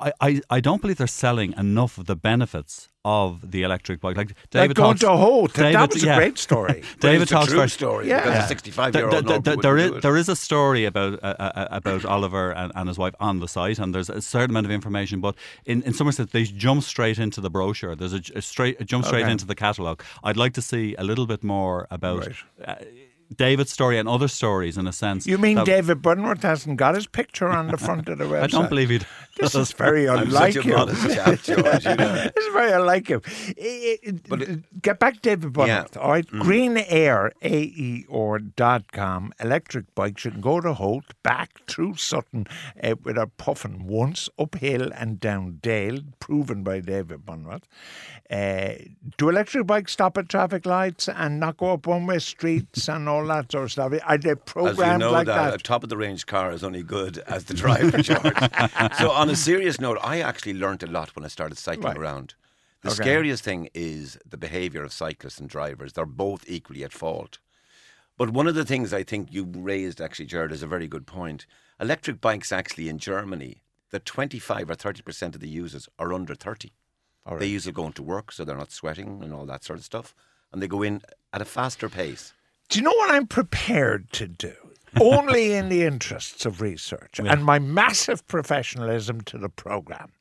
I, 0.00 0.12
I, 0.20 0.40
I 0.50 0.60
don't 0.60 0.80
believe 0.80 0.96
they're 0.96 1.06
selling 1.06 1.52
enough 1.56 1.96
of 1.98 2.06
the 2.06 2.16
benefits 2.16 2.88
of 3.04 3.50
the 3.52 3.62
electric 3.62 4.00
bike. 4.00 4.16
Like 4.16 4.34
David 4.50 4.74
going 4.76 4.96
talks, 4.96 5.52
to. 5.52 5.62
That 5.62 5.72
David- 5.72 5.92
was 5.94 6.02
a 6.02 6.06
yeah. 6.06 6.16
great 6.16 6.38
story. 6.38 6.82
David 7.00 7.22
it's 7.22 7.30
a 7.30 7.34
talks 7.34 7.48
true 7.48 7.58
about 7.58 7.70
story 7.70 8.08
Yeah. 8.08 8.26
Yeah. 8.26 8.44
a 8.44 8.48
sixty-five-year-old 8.48 9.26
there, 9.26 9.38
there, 9.40 9.56
there 9.56 9.76
is 9.78 10.02
there 10.02 10.16
is 10.16 10.28
a 10.28 10.34
story 10.36 10.86
about 10.86 11.22
uh, 11.22 11.34
uh, 11.38 11.68
about 11.70 12.04
Oliver 12.04 12.50
and, 12.52 12.72
and 12.74 12.88
his 12.88 12.98
wife 12.98 13.14
on 13.20 13.38
the 13.40 13.48
site, 13.48 13.78
and 13.78 13.94
there's 13.94 14.08
a 14.10 14.22
certain 14.22 14.50
amount 14.50 14.66
of 14.66 14.72
information. 14.72 15.20
But 15.20 15.34
in, 15.66 15.82
in 15.82 15.92
some 15.92 16.06
respects, 16.06 16.32
they 16.32 16.44
jump 16.44 16.82
straight 16.82 17.18
into 17.18 17.40
the 17.40 17.50
brochure. 17.50 17.94
There's 17.94 18.14
a, 18.14 18.22
a 18.34 18.42
straight 18.42 18.80
a 18.80 18.84
jump 18.84 19.04
straight 19.04 19.22
Okay. 19.24 19.32
into 19.32 19.46
the 19.46 19.54
catalogue. 19.56 20.02
I'd 20.24 20.36
like 20.36 20.54
to 20.54 20.62
see 20.62 20.94
a 20.96 21.04
little 21.04 21.26
bit 21.26 21.44
more 21.44 21.86
about 21.90 22.26
Right. 22.26 22.36
uh, 22.64 22.74
David's 23.36 23.70
story 23.72 23.98
and 23.98 24.08
other 24.08 24.28
stories, 24.28 24.76
in 24.78 24.86
a 24.86 24.92
sense. 24.92 25.26
You 25.26 25.38
mean 25.38 25.62
David 25.64 26.02
Bunworth 26.02 26.42
hasn't 26.42 26.76
got 26.76 26.94
his 26.94 27.06
picture 27.06 27.48
on 27.48 27.68
the 27.68 27.76
front 27.76 28.08
of 28.08 28.18
the 28.18 28.24
website? 28.24 28.42
I 28.44 28.46
don't 28.48 28.68
believe 28.68 28.90
he'd. 28.90 29.06
This 29.38 29.54
is 29.54 29.72
very 29.84 30.08
I'm 30.08 30.24
unlike 30.24 30.54
such 30.54 30.64
a 30.64 30.68
him. 30.68 30.76
modest 30.76 31.14
chap, 31.14 31.42
George. 31.42 31.84
You 31.84 31.94
know. 31.96 32.12
this 32.14 32.44
is 32.46 32.52
very 32.52 32.72
unlike 32.72 33.06
him. 33.08 33.22
Eh, 33.58 33.96
eh, 34.04 34.56
Get 34.80 34.98
back 34.98 35.14
to 35.14 35.20
David 35.20 35.52
Bunworth. 35.52 35.96
All 35.96 36.10
right. 36.10 36.26
GreenAer, 36.26 37.30
A-E-R 37.42 38.38
dot 38.38 38.92
com, 38.92 39.32
electric 39.40 39.94
bikes. 39.94 40.24
You 40.24 40.32
can 40.32 40.40
go 40.40 40.60
to 40.60 40.74
Howth, 40.74 41.12
back 41.22 41.64
through 41.66 41.96
Sutton 41.96 42.46
uh, 42.82 42.94
with 43.02 43.16
a 43.16 43.26
puffin 43.26 43.86
once, 43.86 44.28
uphill 44.38 44.90
and 44.92 45.18
down 45.20 45.58
Dale, 45.62 45.98
proven 46.20 46.62
by 46.62 46.80
David 46.80 47.24
Bunworth. 47.24 47.62
Uh, 48.30 48.74
do 49.18 49.28
electric 49.28 49.66
bikes 49.66 49.92
stop 49.92 50.16
at 50.16 50.28
traffic 50.28 50.64
lights 50.66 51.08
and 51.08 51.38
not 51.40 51.56
go 51.56 51.72
up 51.74 51.86
one-way 51.86 52.18
streets 52.18 52.88
and 52.88 53.08
all 53.08 53.21
that 53.28 53.50
sort 53.52 53.64
of 53.64 53.72
stuff? 53.72 53.92
Are 54.04 54.18
they 54.18 54.30
As 54.30 54.36
you 54.36 54.42
programmed 54.46 55.00
know, 55.00 55.12
like 55.12 55.26
that, 55.26 55.50
that? 55.50 55.54
a 55.54 55.58
top 55.58 55.82
of 55.82 55.88
the 55.88 55.96
range 55.96 56.26
car 56.26 56.52
is 56.52 56.62
only 56.64 56.82
good 56.82 57.18
as 57.18 57.44
the 57.44 57.54
driver, 57.54 57.98
George. 58.02 58.36
so, 58.98 59.10
on 59.10 59.28
a 59.30 59.36
serious 59.36 59.80
note, 59.80 59.98
I 60.02 60.20
actually 60.20 60.54
learnt 60.54 60.82
a 60.82 60.86
lot 60.86 61.14
when 61.16 61.24
I 61.24 61.28
started 61.28 61.58
cycling 61.58 61.84
Right. 61.88 61.96
around. 61.96 62.34
The 62.82 62.90
Okay. 62.90 63.02
scariest 63.02 63.44
thing 63.44 63.68
is 63.74 64.18
the 64.28 64.36
behaviour 64.36 64.82
of 64.82 64.92
cyclists 64.92 65.38
and 65.38 65.48
drivers. 65.48 65.92
They're 65.92 66.06
both 66.06 66.44
equally 66.48 66.82
at 66.84 66.92
fault. 66.92 67.38
But 68.18 68.30
one 68.30 68.46
of 68.46 68.54
the 68.54 68.64
things 68.64 68.92
I 68.92 69.02
think 69.04 69.32
you 69.32 69.44
raised, 69.56 70.00
actually, 70.00 70.26
Jared, 70.26 70.52
is 70.52 70.62
a 70.62 70.66
very 70.66 70.86
good 70.88 71.06
point. 71.06 71.46
Electric 71.80 72.20
bikes, 72.20 72.52
actually, 72.52 72.88
in 72.88 72.98
Germany, 72.98 73.62
the 73.90 73.98
25 74.00 74.70
or 74.70 74.74
30% 74.74 75.34
of 75.34 75.40
the 75.40 75.48
users 75.48 75.88
are 75.98 76.12
under 76.12 76.34
30. 76.34 76.72
All 77.24 77.38
They 77.38 77.46
usually 77.46 77.72
go 77.72 77.86
into 77.86 78.02
work, 78.02 78.32
so 78.32 78.44
they're 78.44 78.56
not 78.56 78.72
sweating 78.72 79.20
and 79.22 79.32
all 79.32 79.46
that 79.46 79.64
sort 79.64 79.78
of 79.78 79.84
stuff. 79.84 80.14
And 80.52 80.60
they 80.62 80.68
go 80.68 80.82
in 80.82 81.02
at 81.32 81.40
a 81.40 81.44
faster 81.46 81.88
pace. 81.88 82.32
Do 82.72 82.78
you 82.78 82.84
know 82.86 82.92
what 82.92 83.10
I'm 83.10 83.26
prepared 83.26 84.10
to 84.12 84.26
do? 84.26 84.54
Only 84.98 85.52
in 85.52 85.68
the 85.68 85.82
interests 85.84 86.46
of 86.46 86.62
research 86.62 87.18
and 87.18 87.44
my 87.44 87.58
massive 87.58 88.26
professionalism 88.28 89.20
to 89.22 89.36
the 89.36 89.50
program. 89.50 90.12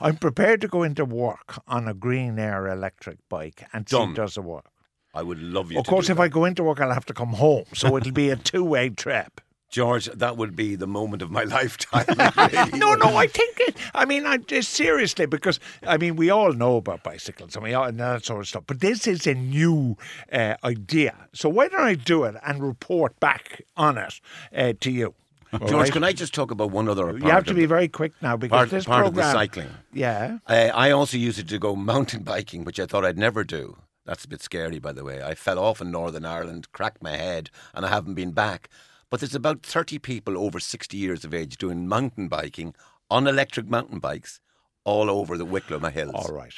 I'm 0.00 0.16
prepared 0.16 0.62
to 0.62 0.68
go 0.68 0.82
into 0.82 1.04
work 1.04 1.60
on 1.68 1.86
a 1.86 1.94
GreenAer 1.94 2.72
electric 2.72 3.18
bike 3.28 3.66
and 3.74 3.86
see 3.86 3.94
Done. 3.98 4.14
does 4.14 4.38
it 4.38 4.44
work. 4.44 4.70
I 5.12 5.22
would 5.22 5.42
love 5.42 5.70
you 5.70 5.78
Of 5.78 5.86
course, 5.86 6.08
if 6.08 6.16
that. 6.16 6.22
I 6.22 6.28
go 6.28 6.46
into 6.46 6.62
work, 6.62 6.80
I'll 6.80 6.94
have 6.94 7.04
to 7.06 7.14
come 7.14 7.34
home, 7.34 7.66
so 7.74 7.94
it'll 7.98 8.12
be 8.12 8.30
a 8.30 8.36
two-way 8.36 8.88
trip. 8.88 9.42
George, 9.68 10.06
that 10.06 10.36
would 10.36 10.56
be 10.56 10.76
the 10.76 10.86
moment 10.86 11.22
of 11.22 11.30
my 11.30 11.44
lifetime. 11.58 12.06
Really 12.38 12.78
No, 12.78 12.94
no, 12.94 13.16
I 13.16 13.26
think 13.26 13.58
it. 13.60 13.76
I 13.94 14.04
mean, 14.04 14.26
I 14.26 14.38
just 14.38 14.70
seriously 14.70 15.26
because 15.26 15.60
I 15.86 15.96
mean 15.96 16.16
we 16.16 16.30
all 16.30 16.52
know 16.52 16.76
about 16.76 17.02
bicycles 17.02 17.54
and 17.54 17.64
we 17.64 17.74
all 17.74 17.84
and 17.84 17.98
that 18.00 18.24
sort 18.24 18.40
of 18.40 18.48
stuff. 18.48 18.64
But 18.66 18.80
this 18.80 19.06
is 19.06 19.26
a 19.26 19.34
new 19.34 19.96
uh, 20.32 20.54
idea, 20.64 21.28
so 21.32 21.48
why 21.48 21.68
don't 21.68 21.80
I 21.80 21.94
do 21.94 22.24
it 22.24 22.36
and 22.44 22.62
report 22.62 23.18
back 23.20 23.62
on 23.76 23.98
it 23.98 24.20
uh, 24.54 24.72
to 24.80 24.90
you? 24.90 25.14
George, 25.52 25.72
right? 25.72 25.92
can 25.92 26.04
I 26.04 26.12
just 26.12 26.34
talk 26.34 26.50
about 26.50 26.70
one 26.70 26.88
other 26.88 27.04
part 27.06 27.22
you 27.22 27.30
have 27.30 27.46
to 27.46 27.54
be 27.54 27.64
very 27.64 27.88
quick 27.88 28.12
now 28.20 28.36
because 28.36 28.54
part, 28.54 28.70
this 28.70 28.84
part 28.84 29.06
of 29.06 29.14
the 29.14 29.32
cycling? 29.32 29.70
Yeah. 29.92 30.38
Uh, 30.46 30.70
I 30.74 30.90
also 30.90 31.16
used 31.16 31.38
it 31.38 31.48
to 31.48 31.58
go 31.58 31.74
mountain 31.74 32.22
biking, 32.22 32.64
which 32.64 32.78
I 32.78 32.84
thought 32.84 33.04
I'd 33.04 33.18
never 33.18 33.44
do. 33.44 33.78
That's 34.04 34.24
a 34.24 34.28
bit 34.28 34.42
scary, 34.42 34.78
by 34.78 34.92
the 34.92 35.04
way. 35.04 35.22
I 35.22 35.34
fell 35.34 35.58
off 35.58 35.80
in 35.80 35.90
Northern 35.90 36.24
Ireland, 36.24 36.72
cracked 36.72 37.02
my 37.02 37.16
head, 37.16 37.50
and 37.74 37.84
I 37.84 37.88
haven't 37.88 38.14
been 38.14 38.32
back. 38.32 38.68
But 39.10 39.20
there's 39.20 39.34
about 39.34 39.62
30 39.62 39.98
people 39.98 40.36
over 40.38 40.60
60 40.60 40.96
years 40.96 41.24
of 41.24 41.32
age 41.34 41.56
doing 41.56 41.88
mountain 41.88 42.28
biking 42.28 42.74
on 43.10 43.26
electric 43.26 43.68
mountain 43.68 43.98
bikes 43.98 44.40
all 44.84 45.10
over 45.10 45.36
the 45.36 45.44
Wicklow 45.44 45.78
Hills. 45.90 46.14
All 46.14 46.34
right. 46.34 46.54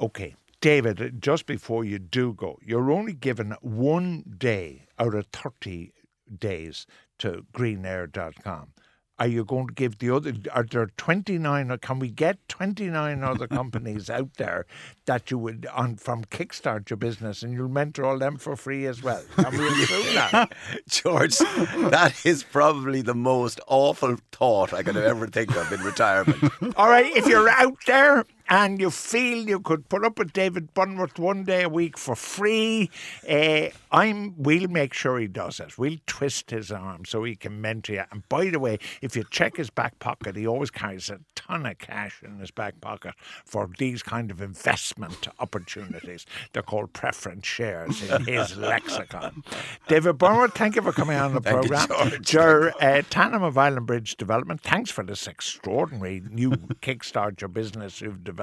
Okay. 0.00 0.34
David, 0.60 1.22
just 1.22 1.46
before 1.46 1.84
you 1.84 1.98
do 1.98 2.34
go, 2.34 2.58
you're 2.62 2.92
only 2.92 3.14
given 3.14 3.56
one 3.62 4.22
day 4.36 4.86
out 4.98 5.14
of 5.14 5.26
30 5.28 5.92
days 6.38 6.86
to 7.18 7.46
greenaer.com. 7.52 8.72
Are 9.20 9.26
you 9.26 9.44
going 9.44 9.66
to 9.66 9.74
give 9.74 9.98
the 9.98 10.08
other? 10.10 10.32
Are 10.50 10.64
there 10.64 10.86
29 10.96 11.70
or 11.70 11.76
can 11.76 11.98
we 11.98 12.08
get 12.08 12.38
29 12.48 13.22
other 13.22 13.46
companies 13.60 14.08
out 14.08 14.30
there 14.38 14.64
that 15.04 15.30
you 15.30 15.36
would 15.36 15.66
on 15.74 15.96
from 15.96 16.24
Kickstart 16.24 16.88
your 16.88 16.96
business 16.96 17.42
and 17.42 17.52
you'll 17.52 17.68
mentor 17.68 18.06
all 18.06 18.18
them 18.18 18.38
for 18.38 18.56
free 18.56 18.86
as 18.86 19.02
well? 19.02 19.22
Can 19.36 19.58
we 19.58 19.68
assume 19.68 20.14
that? 20.14 20.52
George, 20.88 21.36
that 21.36 22.14
is 22.24 22.42
probably 22.44 23.02
the 23.02 23.14
most 23.14 23.60
awful 23.68 24.16
thought 24.32 24.72
I 24.72 24.82
could 24.82 24.96
ever 24.96 25.26
think 25.26 25.54
of 25.54 25.70
in 25.70 25.82
retirement. 25.82 26.52
All 26.76 26.88
right, 26.88 27.14
if 27.14 27.26
you're 27.26 27.50
out 27.50 27.76
there 27.86 28.24
and 28.50 28.80
you 28.80 28.90
feel 28.90 29.48
you 29.48 29.60
could 29.60 29.88
put 29.88 30.04
up 30.04 30.18
with 30.18 30.32
David 30.32 30.74
Bunworth 30.74 31.18
one 31.20 31.44
day 31.44 31.62
a 31.62 31.68
week 31.68 31.96
for 31.96 32.16
free, 32.16 32.90
uh, 33.28 33.68
I'm. 33.92 34.34
We'll 34.36 34.68
make 34.68 34.92
sure 34.92 35.18
he 35.18 35.28
does 35.28 35.60
it. 35.60 35.78
We'll 35.78 35.98
twist 36.06 36.50
his 36.50 36.72
arm 36.72 37.04
so 37.04 37.22
he 37.22 37.36
can 37.36 37.60
mentor 37.60 37.92
you. 37.92 38.02
And 38.10 38.28
by 38.28 38.50
the 38.50 38.58
way, 38.58 38.78
if 39.00 39.14
you 39.14 39.24
check 39.30 39.56
his 39.56 39.70
back 39.70 39.98
pocket, 40.00 40.34
he 40.34 40.46
always 40.46 40.70
carries 40.70 41.08
a 41.10 41.20
ton 41.36 41.64
of 41.64 41.78
cash 41.78 42.22
in 42.24 42.38
his 42.38 42.50
back 42.50 42.80
pocket 42.80 43.14
for 43.44 43.70
these 43.78 44.02
kind 44.02 44.30
of 44.32 44.40
investment 44.40 45.28
opportunities. 45.38 46.26
They're 46.52 46.62
called 46.62 46.92
preference 46.92 47.46
shares 47.46 48.02
in 48.10 48.24
his 48.24 48.56
lexicon. 48.56 49.44
David 49.86 50.18
Bunworth, 50.18 50.54
thank 50.54 50.74
you 50.74 50.82
for 50.82 50.92
coming 50.92 51.16
on 51.16 51.34
the 51.34 51.40
Thank 51.40 51.64
you, 51.64 51.70
program. 51.70 52.10
George. 52.10 52.26
Ger 52.26 52.68
uh, 52.80 53.02
Tanham 53.10 53.42
of 53.42 53.56
Island 53.56 53.86
Bridge 53.86 54.16
Development, 54.16 54.60
thanks 54.60 54.90
for 54.90 55.04
this 55.04 55.28
extraordinary 55.28 56.22
new 56.30 56.50
Kickstart 56.50 57.40
Your 57.40 57.48
Business 57.48 58.00
you've 58.00 58.24
developed. 58.24 58.39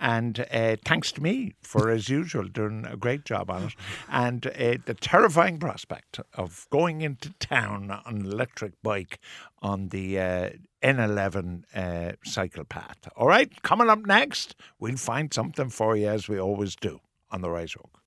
And 0.00 0.46
uh, 0.52 0.76
thanks 0.84 1.10
to 1.12 1.22
me 1.22 1.54
for, 1.60 1.90
as 1.90 2.08
usual, 2.08 2.44
doing 2.44 2.86
a 2.88 2.96
great 2.96 3.24
job 3.24 3.50
on 3.50 3.64
it. 3.64 3.74
And 4.08 4.46
uh, 4.46 4.76
the 4.84 4.94
terrifying 4.94 5.58
prospect 5.58 6.20
of 6.34 6.68
going 6.70 7.00
into 7.00 7.30
town 7.40 7.90
on 7.90 8.02
an 8.06 8.26
electric 8.26 8.80
bike 8.82 9.18
on 9.60 9.88
the 9.88 10.20
uh, 10.20 10.50
N11 10.82 11.64
uh, 11.74 12.12
cycle 12.24 12.64
path. 12.64 13.08
All 13.16 13.26
right, 13.26 13.50
coming 13.62 13.90
up 13.90 14.06
next, 14.06 14.54
we'll 14.78 14.96
find 14.96 15.34
something 15.34 15.68
for 15.68 15.96
you 15.96 16.08
as 16.08 16.28
we 16.28 16.38
always 16.38 16.76
do 16.76 17.00
on 17.30 17.40
the 17.40 17.50
Rise 17.50 17.74
Road. 17.76 17.90